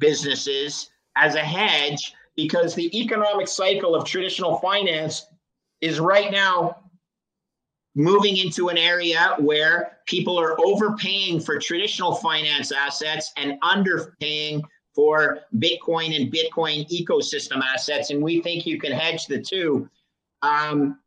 [0.00, 5.26] businesses as a hedge because the economic cycle of traditional finance
[5.80, 6.76] is right now
[7.94, 14.62] moving into an area where people are overpaying for traditional finance assets and underpaying
[14.94, 18.10] for Bitcoin and Bitcoin ecosystem assets.
[18.10, 19.88] And we think you can hedge the two.
[20.42, 20.98] Um,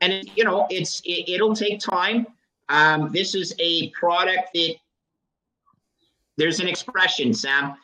[0.00, 2.26] and you know it's it, will take time.
[2.68, 4.74] Um, this is a product that
[6.36, 7.74] there's an expression, Sam.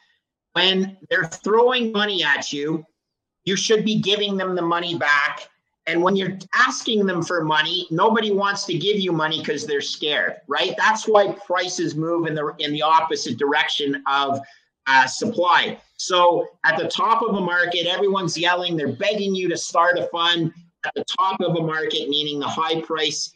[0.52, 2.86] When they're throwing money at you,
[3.44, 5.48] you should be giving them the money back.
[5.86, 9.82] And when you're asking them for money, nobody wants to give you money because they're
[9.82, 10.74] scared, right?
[10.78, 14.40] That's why prices move in the in the opposite direction of
[14.86, 15.78] uh, supply.
[15.96, 20.06] So at the top of a market, everyone's yelling, they're begging you to start a
[20.08, 20.52] fund
[20.86, 23.32] at the top of a market, meaning the high price,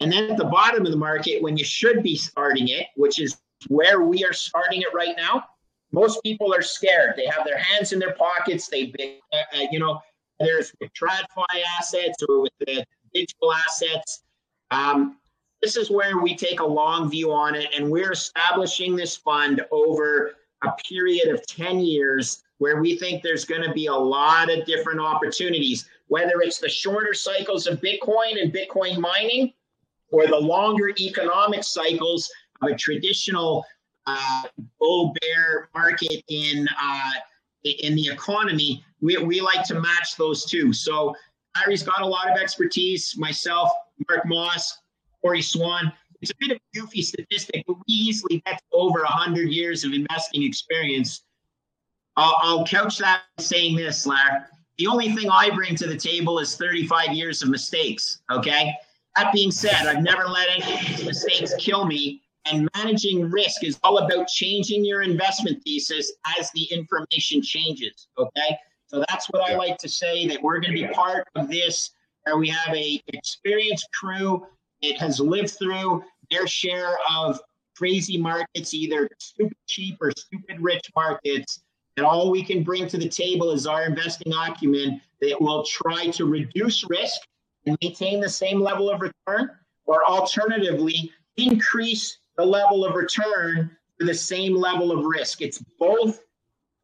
[0.00, 3.20] and then at the bottom of the market when you should be starting it, which
[3.20, 3.36] is
[3.68, 5.44] where we are starting it right now.
[5.92, 7.14] Most people are scared.
[7.16, 8.68] They have their hands in their pockets.
[8.68, 8.92] They,
[9.32, 10.00] uh, you know,
[10.44, 14.22] there's with TradFi assets or with the digital assets.
[14.70, 15.18] Um,
[15.62, 19.64] this is where we take a long view on it, and we're establishing this fund
[19.70, 24.50] over a period of 10 years where we think there's going to be a lot
[24.50, 29.52] of different opportunities whether it's the shorter cycles of Bitcoin and Bitcoin mining
[30.10, 32.30] or the longer economic cycles
[32.62, 33.64] of a traditional
[34.06, 34.42] uh,
[34.78, 37.10] bull bear market in uh,
[37.64, 40.72] in the economy, we, we like to match those two.
[40.72, 41.14] So
[41.54, 43.16] Larry's got a lot of expertise.
[43.18, 43.70] Myself,
[44.08, 44.78] Mark Moss,
[45.20, 45.92] Cory Swan.
[46.22, 49.92] It's a bit of a goofy statistic, but we easily get over 100 years of
[49.92, 51.24] investing experience.
[52.16, 54.40] I'll, I'll couch that saying this, Larry.
[54.78, 58.22] The only thing I bring to the table is 35 years of mistakes.
[58.32, 58.74] Okay.
[59.16, 62.22] That being said, I've never let any mistakes kill me.
[62.50, 68.08] And managing risk is all about changing your investment thesis as the information changes.
[68.18, 68.58] Okay.
[68.94, 71.90] So that's what I like to say that we're going to be part of this.
[72.22, 74.46] Where we have a experienced crew.
[74.82, 77.40] It has lived through their share of
[77.76, 81.60] crazy markets, either stupid cheap or stupid rich markets.
[81.96, 86.06] And all we can bring to the table is our investing acumen that will try
[86.10, 87.20] to reduce risk
[87.66, 89.50] and maintain the same level of return,
[89.86, 95.42] or alternatively, increase the level of return for the same level of risk.
[95.42, 96.20] It's both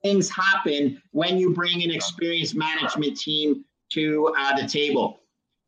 [0.03, 5.21] things happen when you bring an experienced management team to uh, the table.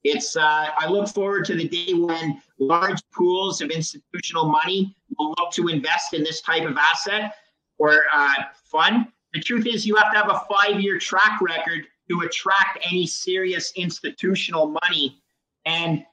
[0.04, 5.34] It's uh, I look forward to the day when large pools of institutional money will
[5.38, 7.34] look to invest in this type of asset
[7.78, 9.06] or uh, fund.
[9.32, 13.72] The truth is, you have to have a five-year track record to attract any serious
[13.76, 15.22] institutional money,
[15.64, 16.04] and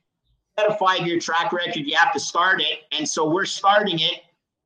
[0.58, 2.82] at a five-year track record, you have to start it.
[2.92, 4.22] And so we're starting it.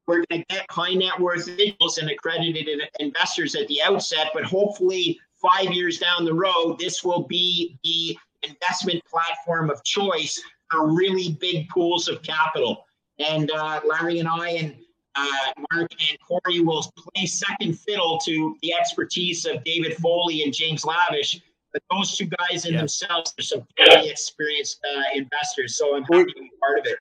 [0.07, 2.67] We're going to get high net worth individuals and accredited
[2.99, 8.17] investors at the outset, but hopefully, five years down the road, this will be the
[8.47, 12.85] investment platform of choice for really big pools of capital.
[13.19, 14.75] And uh, Larry and I and
[15.15, 20.53] uh, Mark and Corey will play second fiddle to the expertise of David Foley and
[20.53, 21.39] James Lavish.
[21.71, 22.79] But those two guys in yeah.
[22.79, 25.77] themselves are some very experienced uh, investors.
[25.77, 26.97] So I'm happy to be part of it.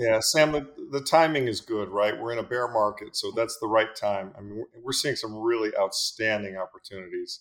[0.00, 2.18] Yeah, Sam, the, the, timing is good, right?
[2.18, 4.32] We're in a bear market, so that's the right time.
[4.38, 7.40] I mean, we're, seeing some really outstanding opportunities.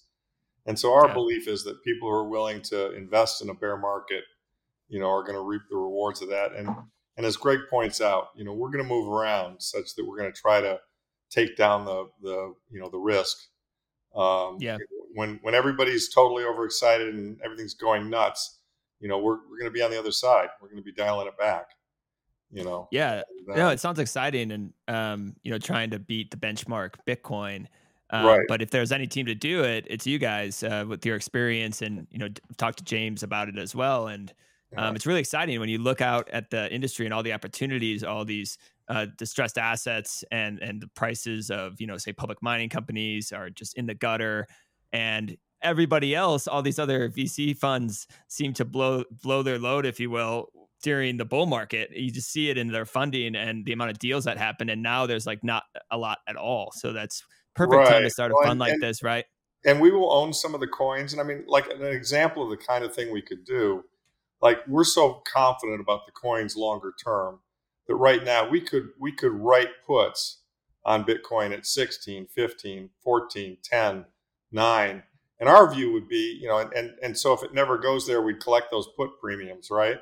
[0.65, 1.13] And so our yeah.
[1.13, 4.23] belief is that people who are willing to invest in a bear market,
[4.89, 6.53] you know, are going to reap the rewards of that.
[6.53, 6.69] And
[7.15, 10.17] and as Greg points out, you know, we're going to move around such that we're
[10.17, 10.79] going to try to
[11.29, 13.37] take down the the you know the risk.
[14.15, 14.77] Um, yeah.
[15.13, 18.59] When when everybody's totally overexcited and everything's going nuts,
[18.99, 20.49] you know, we're we're going to be on the other side.
[20.61, 21.69] We're going to be dialing it back.
[22.51, 22.87] You know.
[22.91, 23.23] Yeah.
[23.45, 27.67] No, it sounds exciting, and um, you know, trying to beat the benchmark Bitcoin.
[28.09, 28.45] Um, right.
[28.47, 31.81] But if there's any team to do it, it's you guys uh, with your experience,
[31.81, 34.07] and you know, talk to James about it as well.
[34.07, 34.33] And
[34.75, 38.03] um, it's really exciting when you look out at the industry and all the opportunities,
[38.03, 38.57] all these
[38.89, 43.49] uh, distressed assets, and and the prices of you know, say public mining companies are
[43.49, 44.47] just in the gutter,
[44.93, 49.99] and everybody else, all these other VC funds seem to blow blow their load, if
[49.99, 50.49] you will,
[50.83, 51.89] during the bull market.
[51.91, 54.81] You just see it in their funding and the amount of deals that happen, and
[54.81, 56.71] now there's like not a lot at all.
[56.75, 57.23] So that's
[57.55, 57.89] perfect right.
[57.89, 59.25] time to start a well, fund and, like and, this, right?
[59.65, 61.13] And we will own some of the coins.
[61.13, 63.83] And I mean, like an example of the kind of thing we could do,
[64.41, 67.39] like we're so confident about the coins longer term
[67.87, 70.41] that right now we could we could write puts
[70.85, 74.05] on Bitcoin at 16, 15, 14, 10,
[74.51, 75.03] 9.
[75.39, 78.07] And our view would be, you know, and, and, and so if it never goes
[78.07, 79.97] there, we'd collect those put premiums, right?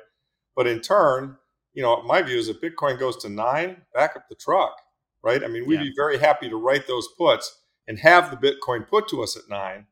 [0.56, 1.36] But in turn,
[1.74, 4.80] you know, my view is if Bitcoin goes to nine, back up the truck
[5.26, 5.42] right?
[5.42, 5.82] I mean, we'd yeah.
[5.82, 9.42] be very happy to write those puts and have the Bitcoin put to us at
[9.50, 9.86] nine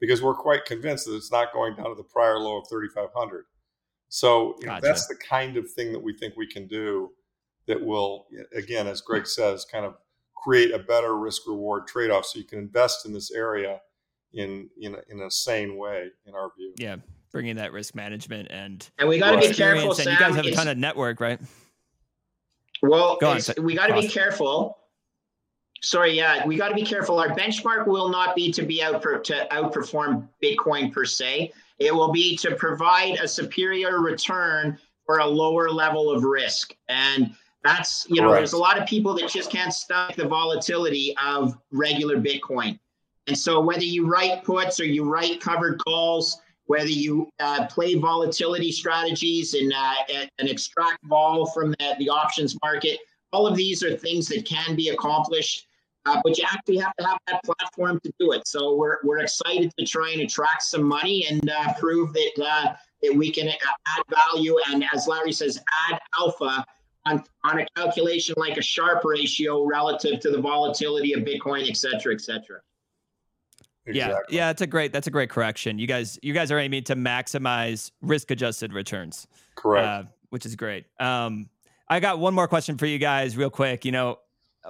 [0.00, 3.44] because we're quite convinced that it's not going down to the prior low of 3,500.
[4.08, 7.10] So you know, that's the kind of thing that we think we can do
[7.66, 9.96] that will, again, as Greg says, kind of
[10.34, 13.82] create a better risk reward trade off so you can invest in this area
[14.32, 16.96] in in a, in a sane way in our view yeah
[17.30, 20.46] bringing that risk management and and we got to be careful and you guys have
[20.46, 21.40] a ton of network right
[22.82, 23.18] well,
[23.58, 24.78] we got to be careful.
[25.82, 27.18] Sorry, yeah, we got to be careful.
[27.18, 31.52] Our benchmark will not be to be out for, to outperform Bitcoin per se.
[31.78, 36.74] It will be to provide a superior return for a lower level of risk.
[36.88, 41.14] And that's, you know, there's a lot of people that just can't stomach the volatility
[41.24, 42.78] of regular Bitcoin.
[43.28, 47.94] And so whether you write puts or you write covered calls, whether you uh, play
[47.94, 49.94] volatility strategies and, uh,
[50.38, 52.98] and extract vol from the, the, options market.
[53.32, 55.66] All of these are things that can be accomplished,
[56.04, 58.46] uh, but you actually have to have that platform to do it.
[58.46, 62.74] So we're, we're excited to try and attract some money and uh, prove that, uh,
[63.02, 65.58] that we can add value and, as Larry says,
[65.90, 66.66] add alpha
[67.06, 71.78] on, on a calculation like a Sharpe ratio relative to the volatility of Bitcoin, et
[71.78, 72.60] cetera, et cetera.
[73.88, 74.36] Exactly.
[74.36, 75.78] Yeah, yeah, it's a great that's a great correction.
[75.78, 79.26] You guys you guys are aiming to maximize risk adjusted returns.
[79.54, 79.86] Correct.
[79.86, 80.86] Uh, which is great.
[81.00, 81.48] Um,
[81.88, 83.84] I got one more question for you guys, real quick.
[83.84, 84.18] You know,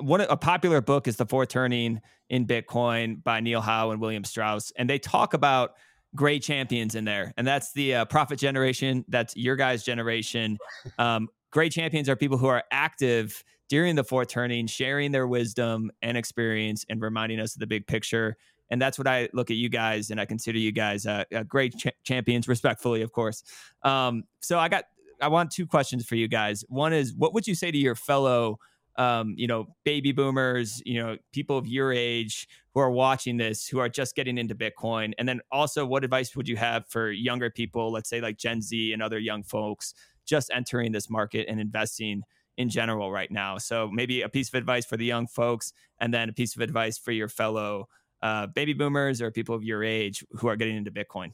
[0.00, 2.00] one a popular book is The Fourth Turning
[2.30, 5.74] in Bitcoin by Neil Howe and William Strauss, and they talk about
[6.14, 9.04] great champions in there, and that's the uh, prophet generation.
[9.08, 10.58] That's your guys' generation.
[10.98, 15.90] Um, great champions are people who are active during the fourth turning, sharing their wisdom
[16.02, 18.36] and experience, and reminding us of the big picture
[18.70, 21.76] and that's what I look at you guys, and I consider you guys uh, great
[21.76, 23.42] ch- champions, respectfully, of course.
[23.82, 24.84] Um, so I got,
[25.20, 26.64] I want two questions for you guys.
[26.68, 28.58] One is, what would you say to your fellow,
[28.96, 33.66] um, you know, baby boomers, you know, people of your age who are watching this,
[33.66, 37.10] who are just getting into Bitcoin, and then also, what advice would you have for
[37.10, 39.94] younger people, let's say like Gen Z and other young folks,
[40.26, 42.22] just entering this market and investing
[42.58, 43.56] in general right now.
[43.56, 46.60] So maybe a piece of advice for the young folks, and then a piece of
[46.60, 47.88] advice for your fellow
[48.22, 51.32] uh, baby boomers or people of your age who are getting into Bitcoin.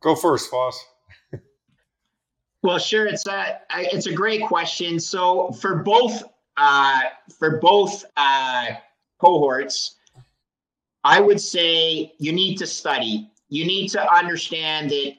[0.00, 0.84] Go first, Foss.
[2.62, 3.06] well, sure.
[3.06, 5.00] It's a it's a great question.
[5.00, 6.22] So for both
[6.56, 7.00] uh,
[7.38, 8.66] for both uh,
[9.18, 9.96] cohorts,
[11.02, 13.30] I would say you need to study.
[13.48, 15.14] You need to understand that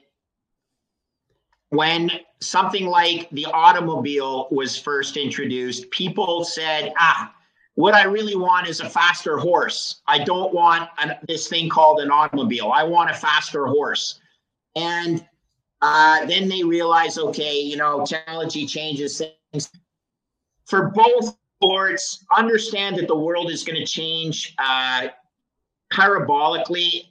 [1.70, 7.32] when something like the automobile was first introduced, people said, ah,
[7.76, 10.02] what I really want is a faster horse.
[10.06, 12.72] I don't want an, this thing called an automobile.
[12.74, 14.20] I want a faster horse.
[14.74, 15.26] And
[15.80, 19.22] uh, then they realize, okay, you know, technology changes
[19.52, 19.70] things.
[20.66, 25.08] For both sports, understand that the world is going to change uh,
[25.92, 27.06] parabolically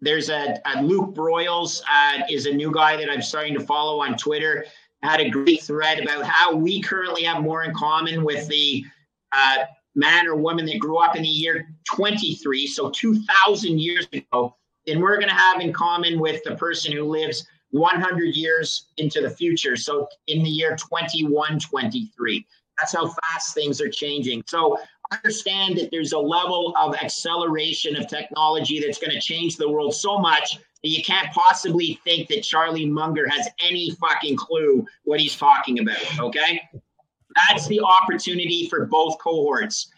[0.00, 4.00] there's a, a Luke Broyles uh, is a new guy that I'm starting to follow
[4.02, 4.66] on Twitter.
[5.02, 8.84] Had a great thread about how we currently have more in common with the
[9.32, 9.64] uh,
[9.96, 14.54] man or woman that grew up in the year 23, so 2,000 years ago,
[14.86, 19.20] than we're going to have in common with the person who lives 100 years into
[19.20, 19.74] the future.
[19.74, 22.46] So in the year 2123.
[22.78, 24.44] That's how fast things are changing.
[24.46, 24.78] So
[25.12, 29.94] understand that there's a level of acceleration of technology that's going to change the world
[29.94, 35.20] so much that you can't possibly think that Charlie Munger has any fucking clue what
[35.20, 36.20] he's talking about.
[36.20, 36.60] Okay.
[37.36, 39.90] That's the opportunity for both cohorts.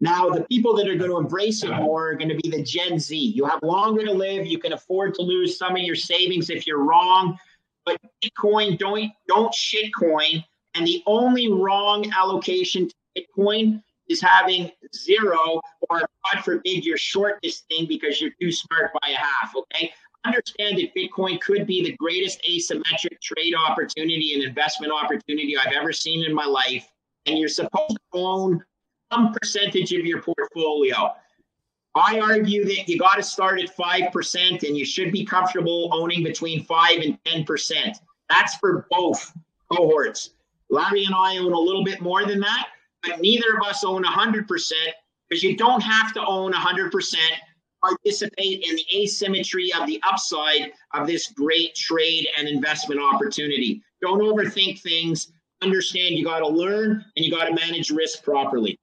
[0.00, 2.62] Now, the people that are going to embrace it more are going to be the
[2.62, 3.16] Gen Z.
[3.16, 4.46] You have longer to live.
[4.46, 7.38] You can afford to lose some of your savings if you're wrong.
[7.86, 10.44] But Bitcoin, don't don't shitcoin.
[10.74, 17.38] And the only wrong allocation to Bitcoin is having zero, or God forbid, you're short
[17.42, 19.54] this thing because you're too smart by a half.
[19.56, 19.92] Okay.
[20.24, 25.92] Understand that Bitcoin could be the greatest asymmetric trade opportunity and investment opportunity I've ever
[25.92, 26.88] seen in my life.
[27.26, 28.64] And you're supposed to own
[29.12, 31.12] some percentage of your portfolio.
[31.94, 36.24] I argue that you got to start at 5% and you should be comfortable owning
[36.24, 37.96] between 5 and 10%.
[38.28, 39.32] That's for both
[39.70, 40.30] cohorts.
[40.70, 42.68] Larry and I own a little bit more than that
[43.04, 44.72] but neither of us own 100%
[45.28, 47.14] because you don't have to own 100%
[47.88, 53.82] participate in the asymmetry of the upside of this great trade and investment opportunity.
[54.00, 55.32] Don't overthink things.
[55.62, 58.78] Understand you got to learn and you got to manage risk properly.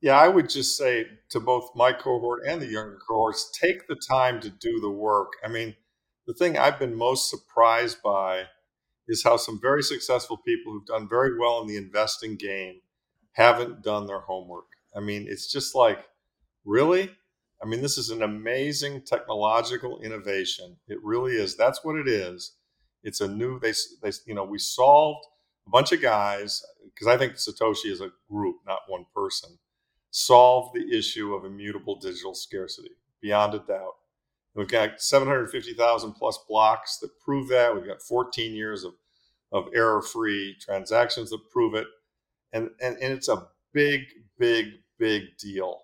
[0.00, 3.96] Yeah, I would just say to both my cohort and the younger cohorts, take the
[3.96, 5.32] time to do the work.
[5.44, 5.74] I mean,
[6.26, 8.44] the thing I've been most surprised by
[9.08, 12.80] is how some very successful people who've done very well in the investing game
[13.32, 14.66] haven't done their homework.
[14.94, 16.06] I mean, it's just like,
[16.64, 17.10] really?
[17.62, 20.76] I mean, this is an amazing technological innovation.
[20.86, 21.56] It really is.
[21.56, 22.52] That's what it is.
[23.02, 25.26] It's a new, they, they you know, we solved
[25.66, 29.58] a bunch of guys, because I think Satoshi is a group, not one person,
[30.10, 33.94] solved the issue of immutable digital scarcity beyond a doubt.
[34.54, 37.74] We've got 750,000 plus blocks that prove that.
[37.74, 38.94] We've got 14 years of,
[39.52, 41.86] of error free transactions that prove it.
[42.52, 44.02] And, and, and it's a big,
[44.38, 44.66] big,
[44.98, 45.82] big deal.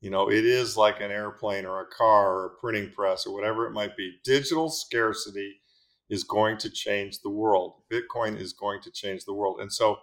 [0.00, 3.34] You know, it is like an airplane or a car or a printing press or
[3.34, 4.18] whatever it might be.
[4.24, 5.56] Digital scarcity
[6.10, 7.74] is going to change the world.
[7.90, 9.60] Bitcoin is going to change the world.
[9.60, 9.96] And so,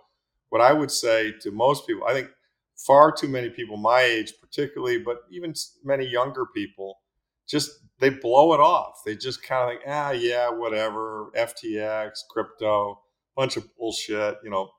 [0.50, 2.30] what I would say to most people, I think
[2.76, 7.00] far too many people my age, particularly, but even many younger people,
[7.48, 9.02] just they blow it off.
[9.06, 13.00] They just kind of like, ah, yeah, whatever, FTX, crypto,
[13.36, 14.38] bunch of bullshit.
[14.44, 14.70] You know,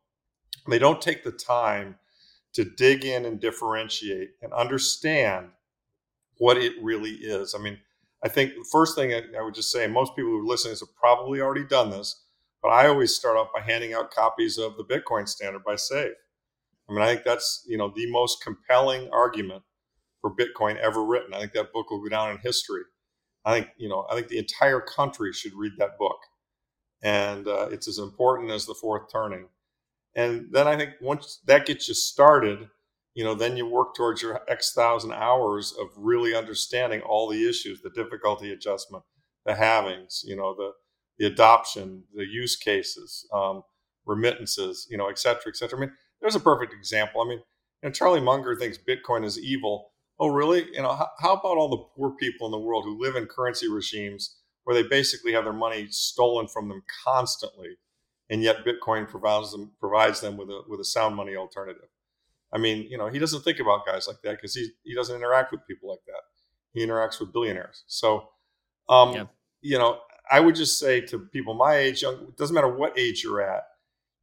[0.69, 1.97] they don't take the time
[2.55, 5.48] to dig in and differentiate and understand
[6.38, 7.55] what it really is.
[7.55, 7.78] I mean,
[8.24, 10.74] I think the first thing I, would just say, and most people who are listening
[10.74, 12.22] have probably already done this,
[12.62, 16.12] but I always start off by handing out copies of the Bitcoin Standard by Saif.
[16.88, 19.62] I mean, I think that's you know the most compelling argument
[20.20, 21.34] for Bitcoin ever written.
[21.34, 22.82] I think that book will go down in history.
[23.44, 26.18] I think you know I think the entire country should read that book,
[27.02, 29.48] and uh, it's as important as the fourth turning.
[30.17, 32.69] And then I think once that gets you started,
[33.15, 37.49] you know, then you work towards your X thousand hours of really understanding all the
[37.49, 39.05] issues, the difficulty adjustment,
[39.45, 40.73] the halvings, you know, the
[41.19, 43.62] the adoption, the use cases, um,
[44.05, 45.79] remittances, you know, et cetera, et cetera.
[45.79, 47.21] I mean, there's a perfect example.
[47.23, 47.39] I mean,
[47.83, 50.67] you know, Charlie Munger thinks Bitcoin is evil oh, really?
[50.73, 53.27] You know, how, how about all the poor people in the world who live in
[53.27, 57.77] currency regimes where they basically have their money stolen from them constantly,
[58.31, 61.89] and yet Bitcoin provides them provides them with a with a sound money alternative.
[62.53, 65.16] I mean, you know, he doesn't think about guys like that because he he doesn't
[65.16, 66.22] interact with people like that.
[66.72, 67.85] He interacts with billionaires.
[67.87, 68.29] So,
[68.89, 69.25] um, yeah.
[69.61, 70.01] you know,
[70.31, 73.43] I would just say to people my age, young, it doesn't matter what age you're
[73.43, 73.64] at,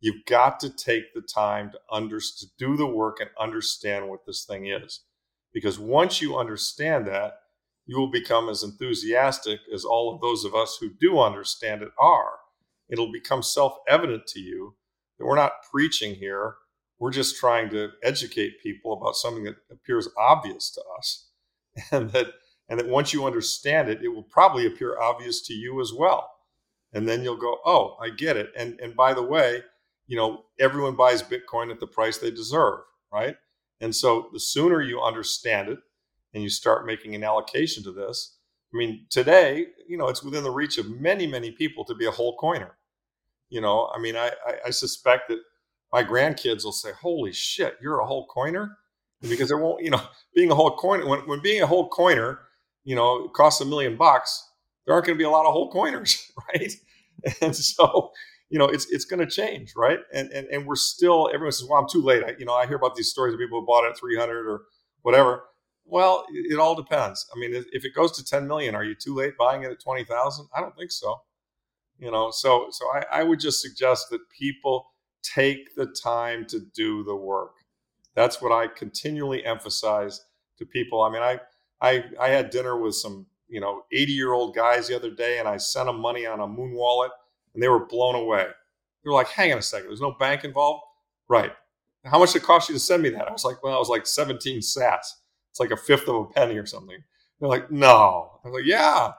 [0.02, 4.26] You've got to take the time to, under, to do the work and understand what
[4.26, 5.02] this thing is.
[5.54, 7.36] Because once you understand that,
[7.86, 11.92] you will become as enthusiastic as all of those of us who do understand it
[12.00, 12.40] are.
[12.92, 14.76] It'll become self evident to you
[15.18, 16.56] that we're not preaching here.
[17.00, 21.28] We're just trying to educate people about something that appears obvious to us.
[21.92, 22.28] And that,
[22.68, 26.30] and that once you understand it, it will probably appear obvious to you as well.
[26.94, 28.52] And then you'll go, oh, I get it.
[28.58, 29.62] And, and by the way,
[30.08, 32.80] you know, everyone buys Bitcoin at the price they deserve,
[33.14, 33.38] right?
[33.80, 35.80] And so the sooner you understand it
[36.34, 38.38] and you start making an allocation to this,
[38.74, 42.06] I mean, today, you know, it's within the reach of many, many people to be
[42.06, 42.78] a whole coiner.
[43.52, 45.40] You know, I mean, I, I, I suspect that
[45.92, 48.78] my grandkids will say, "Holy shit, you're a whole coiner,"
[49.22, 50.02] because there won't, you know,
[50.36, 52.40] being a whole coiner when, when being a whole coiner,
[52.86, 54.42] you know, costs a million bucks.
[54.86, 56.72] There aren't going to be a lot of whole coiners, right?
[57.42, 58.12] And so,
[58.50, 60.00] you know, it's it's going to change, right?
[60.14, 61.30] And and and we're still.
[61.34, 63.40] Everyone says, "Well, I'm too late." I, you know, I hear about these stories of
[63.40, 64.62] people who bought it at 300 or
[65.02, 65.44] whatever.
[65.86, 67.28] Well, it, it all depends.
[67.36, 69.82] I mean, if it goes to 10 million, are you too late buying it at
[69.84, 70.48] 20,000?
[70.56, 71.20] I don't think so
[72.02, 72.32] you know?
[72.32, 74.88] So so I, I would just suggest that people
[75.24, 77.54] take the time to do the work.
[78.16, 80.26] That's what i continually emphasize
[80.58, 81.02] to people.
[81.02, 81.40] I mean i
[81.80, 85.40] i i had dinner with some you know 80 year old guys the other day
[85.40, 87.12] and i sent them money on a Muun wallet
[87.54, 88.48] and they were blown away.
[89.04, 90.84] They were like hang on a second there's no bank involved?
[91.30, 91.54] Right.
[92.04, 93.28] How much did it cost you to send me that?
[93.28, 95.08] I was like well it was like 17 sats.
[95.52, 96.98] It's like a fifth of a penny or something.
[97.40, 98.40] They're like no.
[98.44, 99.12] I was like yeah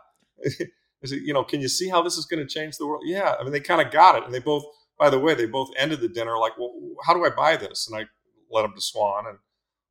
[1.02, 3.02] I said, you know, can you see how this is going to change the world?
[3.04, 3.34] Yeah.
[3.38, 4.24] I mean, they kind of got it.
[4.24, 4.64] And they both,
[4.98, 6.72] by the way, they both ended the dinner like, well,
[7.04, 7.88] how do I buy this?
[7.88, 8.06] And I
[8.50, 9.38] led them to Swan and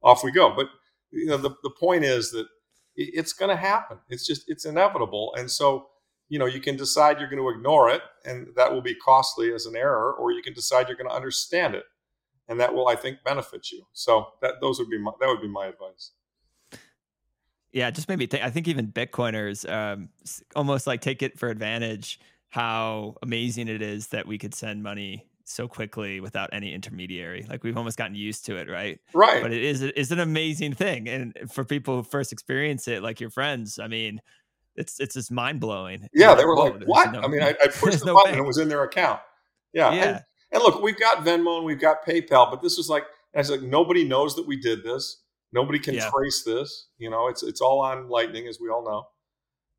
[0.02, 0.54] off we go.
[0.56, 0.68] But,
[1.12, 2.46] you know, the, the point is that
[2.96, 4.00] it's going to happen.
[4.10, 5.34] It's just, it's inevitable.
[5.38, 5.88] And so,
[6.30, 9.52] you know, you can decide you're going to ignore it and that will be costly
[9.54, 11.84] as an error, or you can decide you're going to understand it
[12.48, 13.86] and that will, I think, benefit you.
[13.94, 16.12] So that, those would be my, that would be my advice.
[17.74, 18.44] Yeah, just maybe think.
[18.44, 20.10] I think even Bitcoiners um,
[20.56, 22.20] almost like take it for advantage
[22.50, 27.46] how amazing it is that we could send money so quickly without any intermediary.
[27.50, 29.00] Like we've almost gotten used to it, right?
[29.14, 29.42] Right.
[29.42, 33.20] But it is it's an amazing thing, and for people who first experience it, like
[33.20, 34.22] your friends, I mean,
[34.76, 36.08] it's it's just mind blowing.
[36.14, 38.42] Yeah, they were like, "What?" No, I mean, I, I pushed the no button and
[38.42, 39.22] it was in their account.
[39.74, 39.94] Yeah.
[39.94, 40.04] Yeah.
[40.04, 43.40] And, and, look, we've got Venmo and we've got PayPal, but this was like, I
[43.40, 45.21] was like, nobody knows that we did this.
[45.54, 46.10] Nobody can yeah.
[46.10, 46.88] trace this.
[46.98, 49.08] You know, it's it's all on Lightning, as we all know.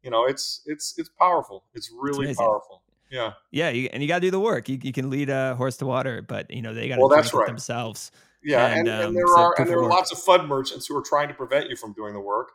[0.03, 1.65] You know, it's it's it's powerful.
[1.75, 2.83] It's really it's powerful.
[3.11, 3.33] Yeah.
[3.51, 4.71] Yeah, you, and you got to do the work.
[4.71, 7.11] You, you can lead a horse to water, but you know they got to well,
[7.11, 7.47] that's right.
[7.47, 8.11] themselves.
[8.43, 10.87] Yeah, and, and, um, and there so are and there are lots of FUD merchants
[10.87, 12.53] who are trying to prevent you from doing the work.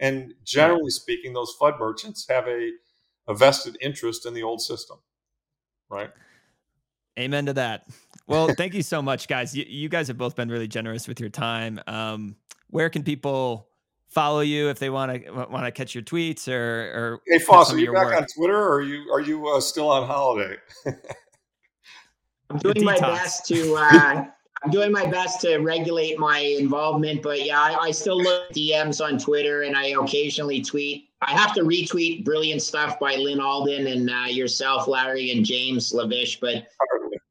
[0.00, 1.00] And generally yeah.
[1.00, 2.72] speaking, those FUD merchants have a,
[3.28, 4.98] a vested interest in the old system,
[5.88, 6.10] right?
[7.18, 7.86] Amen to that.
[8.26, 9.54] Well, thank you so much, guys.
[9.54, 11.80] You, you, guys have both been really generous with your time.
[11.86, 12.36] Um,
[12.70, 13.68] where can people
[14.08, 17.72] follow you if they want to want to catch your tweets or or hey Foss,
[17.72, 18.16] are you back work?
[18.16, 20.56] on Twitter or are you are you uh, still on holiday?
[22.50, 24.24] I'm doing my best to uh,
[24.62, 29.02] I'm doing my best to regulate my involvement, but yeah, I, I, still look DMs
[29.02, 31.08] on Twitter and I occasionally tweet.
[31.22, 35.94] I have to retweet brilliant stuff by Lyn Alden and uh, yourself, Larry, and James
[35.94, 36.40] Lavish.
[36.40, 36.66] But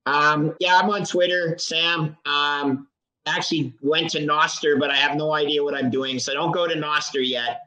[0.07, 2.18] um, yeah, I'm on Twitter, Sam.
[2.26, 2.88] Um,
[3.35, 6.19] actually went to Nostr, but I have no idea what I'm doing.
[6.19, 7.61] So don't go to Nostr yet.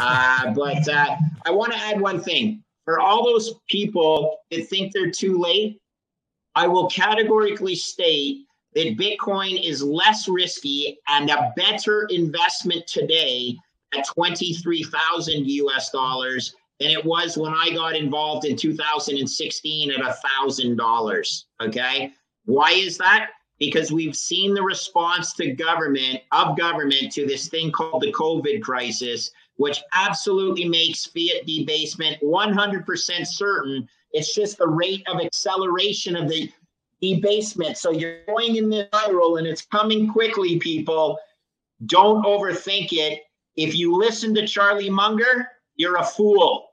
[0.00, 1.16] Uh, but uh,
[1.46, 2.62] I want to add one thing.
[2.84, 5.80] For all those people that think they're too late,
[6.54, 13.56] I will categorically state that Bitcoin is less risky and a better investment today
[13.96, 21.44] at 23,000 US dollars than it was when I got involved in 2016 at $1,000.
[21.62, 22.12] Okay.
[22.44, 23.30] Why is that?
[23.58, 28.62] Because we've seen the response to government of government to this thing called the COVID
[28.62, 33.88] crisis, which absolutely makes fiat debasement 100% certain.
[34.12, 36.50] It's just the rate of acceleration of the
[37.00, 37.76] debasement.
[37.76, 41.18] So you're going in the spiral and it's coming quickly, people.
[41.86, 43.20] Don't overthink it.
[43.56, 46.70] If you listen to Charlie Munger, you're a fool.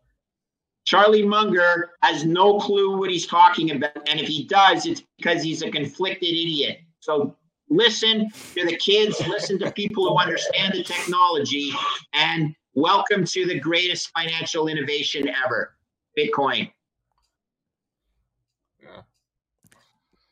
[0.85, 3.97] Charlie Munger has no clue what he's talking about.
[4.09, 6.79] And if he does, it's because he's a conflicted idiot.
[6.99, 7.35] So
[7.69, 11.71] listen to the kids, listen to people who understand the technology,
[12.13, 15.75] and welcome to the greatest financial innovation ever
[16.17, 16.71] Bitcoin.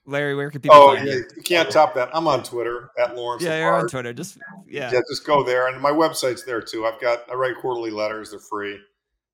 [0.06, 0.76] Larry, where can people?
[0.76, 1.26] Oh, yeah, you?
[1.36, 2.10] you can't top that.
[2.14, 3.44] I'm on Twitter at Lawrence.
[3.44, 4.12] Yeah, you're on Twitter.
[4.12, 6.88] Just yeah, yeah, just go there, and my website's there too.
[6.88, 8.32] I've got I write quarterly letters.
[8.32, 8.80] They're free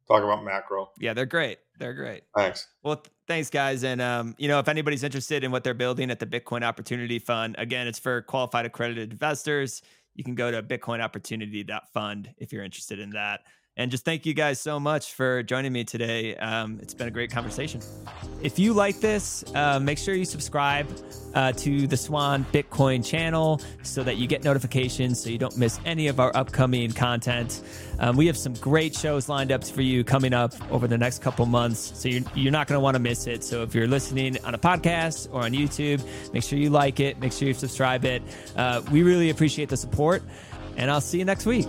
[0.07, 0.91] talk about macro.
[0.99, 1.60] Yeah, they're great.
[1.80, 2.23] They're great.
[2.36, 2.68] Thanks.
[2.84, 3.84] Well, th- thanks, guys.
[3.84, 7.19] And um, you know, if anybody's interested in what they're building at the Bitcoin Opportunity
[7.19, 9.82] Fund, again, it's for qualified accredited investors.
[10.14, 13.41] You can go to bitcoinopportunity.fund if you're interested in that.
[13.77, 16.34] And just thank you guys so much for joining me today.
[16.38, 17.81] Um, it's been a great conversation.
[18.41, 20.88] If you like this, uh, make sure you subscribe
[21.34, 25.77] uh, to the Swan Bitcoin channel so that you get notifications so you don't miss
[25.84, 27.61] any of our upcoming content.
[27.99, 31.22] Um, we have some great shows lined up for you coming up over the next
[31.22, 33.43] couple months, so you're, you're not going to want to miss it.
[33.43, 37.19] So if you're listening on a podcast or on YouTube, make sure you like it,
[37.19, 38.23] make sure you subscribe it.
[38.56, 40.23] Uh, we really appreciate the support,
[40.77, 41.68] and I'll see you next week.